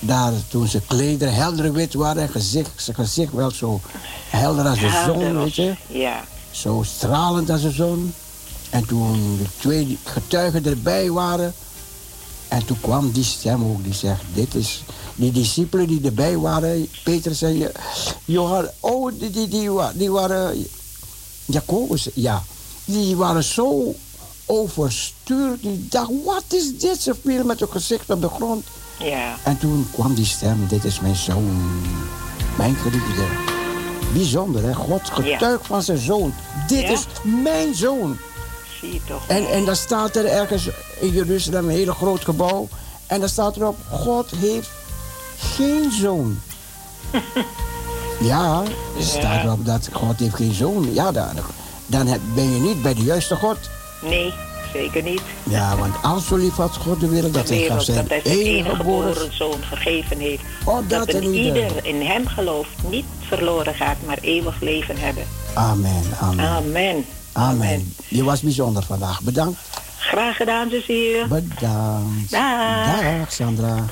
[0.00, 3.80] daar toen zijn klederen helder wit waren, gezicht, zijn gezicht wel zo
[4.28, 5.74] helder als de zon, weet je.
[5.86, 6.24] Ja.
[6.50, 8.14] Zo stralend als de zon.
[8.70, 11.54] En toen de twee getuigen erbij waren.
[12.48, 14.82] En toen kwam die stem ook die zegt, dit is...
[15.14, 17.72] Die discipelen die erbij waren, Petrus en
[18.24, 18.70] Johannes...
[18.80, 20.66] Oh, die, die, die, die waren...
[21.44, 22.44] Jacobus, ja.
[22.84, 23.94] Die waren zo
[24.46, 25.62] overstuurd.
[25.62, 27.00] Die dacht, wat is dit?
[27.02, 28.64] Ze vielen met hun gezicht op de grond.
[29.04, 29.36] Ja.
[29.42, 31.82] En toen kwam die stem, dit is mijn zoon,
[32.56, 33.24] mijn geliefde.
[34.12, 34.74] Bijzonder, hè?
[34.74, 36.34] God getuigt van zijn zoon.
[36.68, 36.90] Dit Ja?
[36.90, 38.18] is mijn zoon.
[38.80, 39.26] Zie je toch?
[39.26, 40.68] En, en dan staat er ergens
[41.00, 42.68] in Jeruzalem een hele groot gebouw.
[43.06, 44.70] En dan staat erop, God heeft
[45.38, 46.40] geen zoon.
[48.20, 48.62] ja,
[48.98, 50.94] er staat erop dat God heeft geen zoon.
[50.94, 51.26] Ja, dan,
[51.86, 53.58] dan ben je niet bij de juiste God.
[54.02, 54.32] Nee,
[54.72, 55.22] zeker niet.
[55.42, 58.08] Ja, want al zo lief had God de wereld dat de hij gaf zijn dat
[58.08, 60.42] hij zijn enige geboren zoon gegeven heeft.
[60.64, 65.24] Opdat dat er een ieder- in hem gelooft niet verloren gaat, maar eeuwig leven hebben.
[65.54, 66.46] Amen, amen.
[66.46, 67.04] Amen.
[67.32, 67.94] Amen.
[68.08, 69.20] Je was bijzonder vandaag.
[69.22, 69.58] Bedankt.
[69.98, 71.26] Graag gedaan, Cecile.
[71.28, 72.30] Bedankt.
[72.30, 73.00] Dag.
[73.00, 73.84] Dag, Sandra.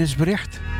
[0.00, 0.71] Een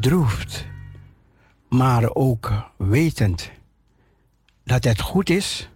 [0.00, 0.66] bedroefd,
[1.68, 3.50] maar ook wetend
[4.64, 5.70] dat het goed is,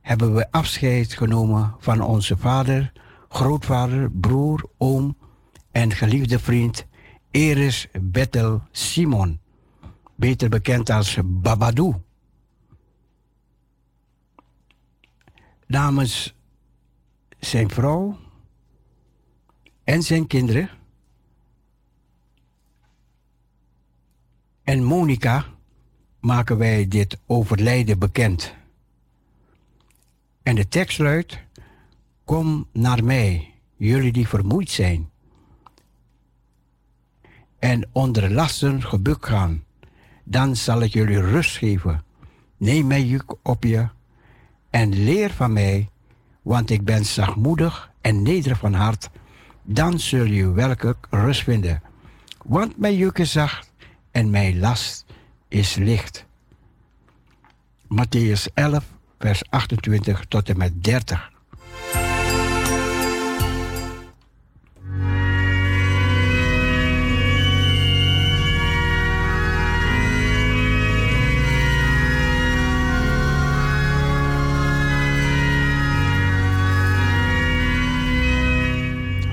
[0.00, 2.92] hebben we afscheid genomen van onze vader,
[3.28, 5.16] grootvader, broer, oom
[5.70, 6.86] en geliefde vriend
[7.30, 9.40] Eris Bettel Simon,
[10.16, 11.94] beter bekend als Babadou.
[15.66, 16.34] Namens
[17.38, 18.18] zijn vrouw
[19.84, 20.70] en zijn kinderen
[24.72, 25.44] en Monica
[26.20, 28.54] maken wij dit overlijden bekend.
[30.42, 31.38] En de tekst luidt:
[32.24, 35.10] Kom naar mij, jullie die vermoeid zijn
[37.58, 39.64] en onder lasten gebukt gaan,
[40.24, 42.04] dan zal ik jullie rust geven.
[42.56, 43.88] Neem mijn juk op je
[44.70, 45.88] en leer van mij,
[46.42, 49.10] want ik ben zachtmoedig en nederig van hart.
[49.62, 51.82] Dan zul je welke rust vinden.
[52.44, 53.71] Want mijn juk is zacht
[54.12, 55.04] en mijn last
[55.48, 56.24] is licht.
[57.88, 58.84] Matthäus 11,
[59.18, 61.30] vers 28 tot en met 30.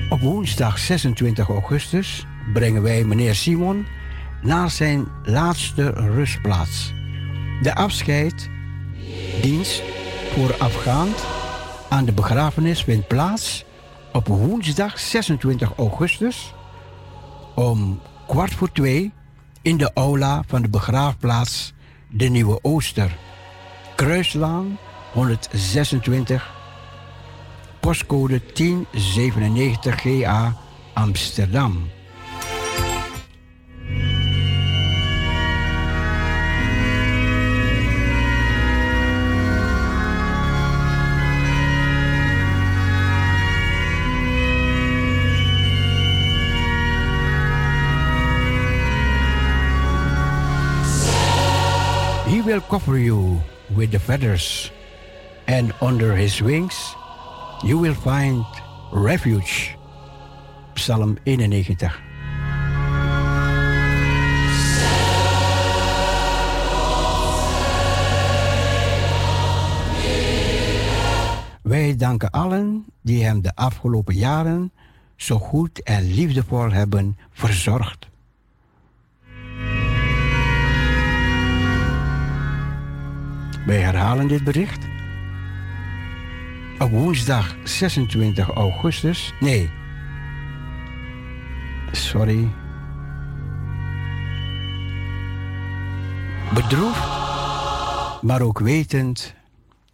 [0.08, 3.86] Op woensdag 26 augustus brengen wij meneer Simon
[4.42, 6.92] naar zijn laatste rustplaats.
[7.62, 9.82] De afscheiddienst
[10.32, 11.24] voorafgaand
[11.88, 13.64] aan de begrafenis vindt plaats
[14.12, 16.54] op woensdag 26 augustus
[17.54, 19.12] om kwart voor twee
[19.62, 21.72] in de aula van de begraafplaats
[22.08, 23.16] De Nieuwe Ooster,
[23.96, 24.78] Kruislaan
[25.12, 26.50] 126,
[27.80, 30.56] postcode 1097 GA
[30.92, 31.88] Amsterdam.
[52.50, 53.40] Will cover you
[53.76, 54.72] with the feathers,
[55.46, 56.96] and under his wings
[57.62, 58.44] you will find
[58.90, 59.76] refuge.
[60.74, 62.00] Psalm 91.
[71.62, 74.72] Wij danken allen die hem de afgelopen jaren
[75.16, 78.09] zo goed en liefdevol hebben verzorgd.
[83.70, 84.86] Wij herhalen dit bericht.
[86.78, 89.32] Op woensdag 26 augustus.
[89.40, 89.70] Nee.
[91.92, 92.48] Sorry.
[96.54, 97.08] Bedroefd,
[98.22, 99.34] maar ook wetend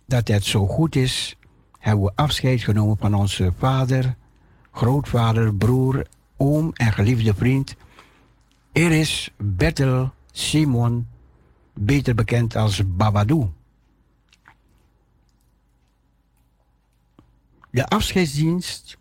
[0.07, 1.37] dat het zo goed is,
[1.79, 4.15] hebben we afscheid genomen van onze vader,
[4.71, 7.77] grootvader, broer, oom en geliefde vriend.
[8.73, 11.07] Iris Bertel Simon,
[11.75, 13.49] beter bekend als Babadou.
[17.77, 18.99] de afscheidsdienst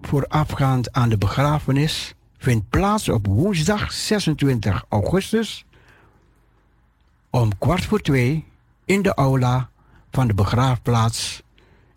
[0.00, 5.64] voorafgaand aan de begrafenis vindt plaats op woensdag 26 augustus
[7.30, 8.44] om kwart voor twee
[8.84, 9.70] in de aula
[10.10, 11.42] van de begraafplaats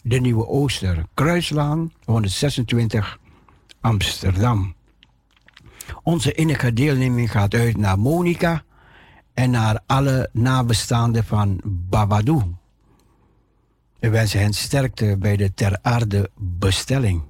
[0.04, 3.20] De Nieuwe Ooster, Kruislaan 126,
[3.82, 4.76] Amsterdam.
[6.04, 8.64] Onze innige deelneming gaat uit naar Monika
[9.36, 12.44] en naar alle nabestaanden van Babadou.
[14.00, 17.24] We wensen hen sterkte bij de ter aarde bestelling.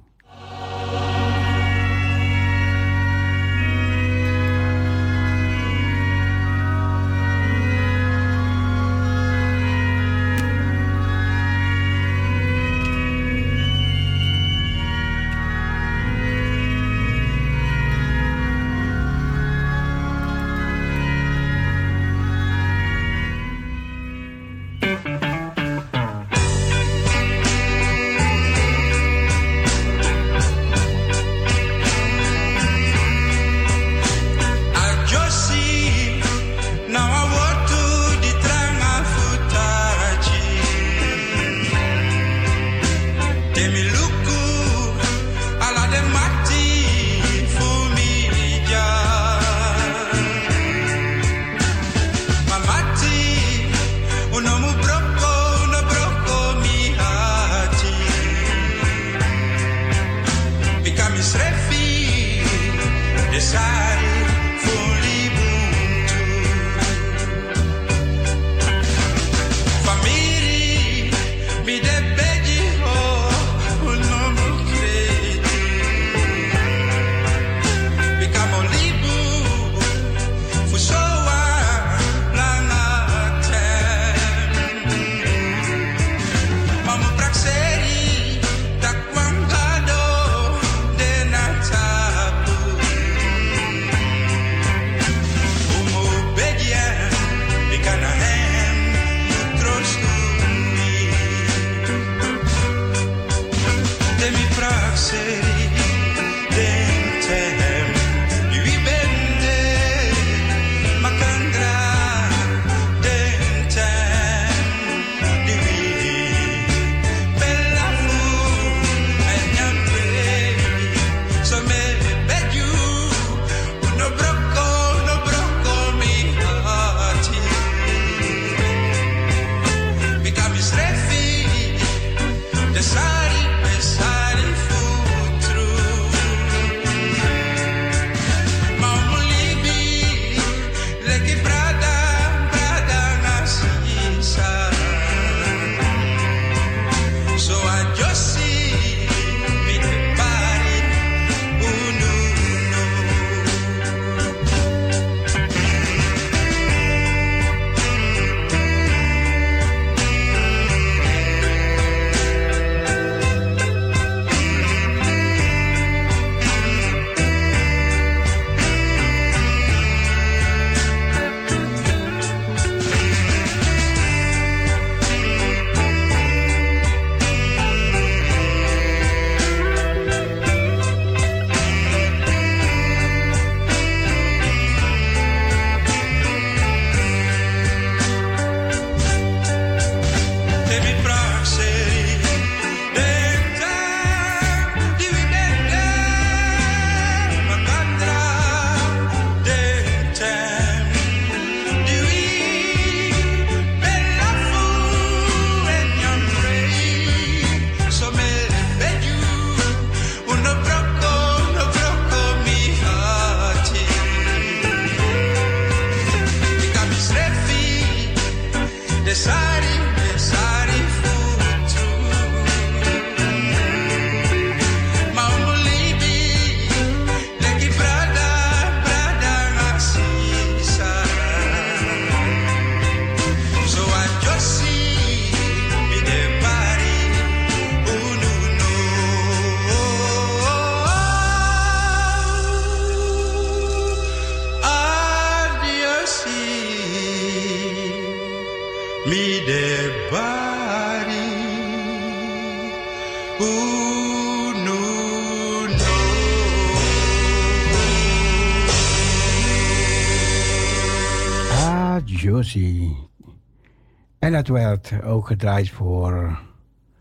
[264.36, 266.38] Dat werd ook gedraaid voor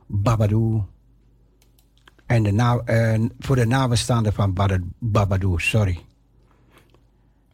[0.05, 0.81] Babadou.
[2.25, 2.81] En de na,
[3.39, 5.99] voor de nabestaanden van Bad- Babadou, sorry.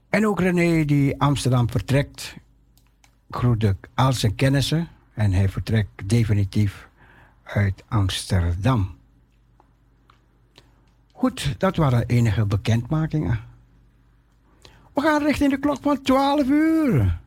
[0.09, 2.35] En ook René die Amsterdam vertrekt.
[3.29, 4.87] Groet al zijn kennissen.
[5.13, 6.87] En hij vertrekt definitief
[7.43, 8.95] uit Amsterdam.
[11.11, 13.39] Goed, dat waren enige bekendmakingen.
[14.93, 17.19] We gaan richting de klok van 12 uur.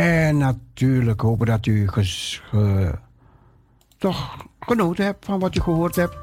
[0.00, 1.88] En natuurlijk hopen dat u
[3.98, 6.16] toch genoten hebt van wat u gehoord hebt.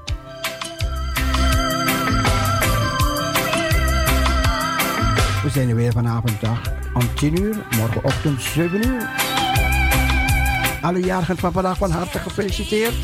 [5.44, 6.62] We zijn er weer vanavond dag
[6.94, 9.10] om 10 uur, morgenochtend 7 uur.
[10.82, 12.96] Alle jarigen van vandaag van harte gefeliciteerd.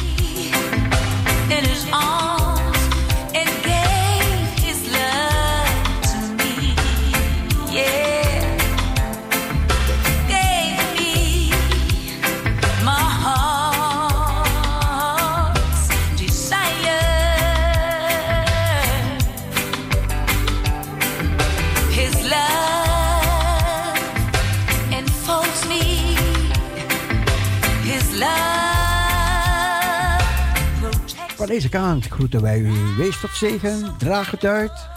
[31.43, 32.71] Van deze kant groeten wij u.
[32.97, 34.87] Wees tot zegen, draag het uit.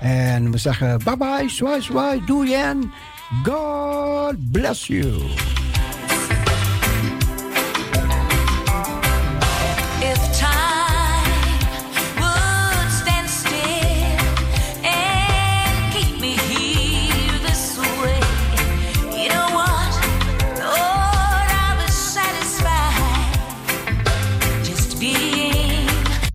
[0.00, 2.92] En we zeggen bye bye, swai swai, doei en
[3.42, 5.12] God bless you.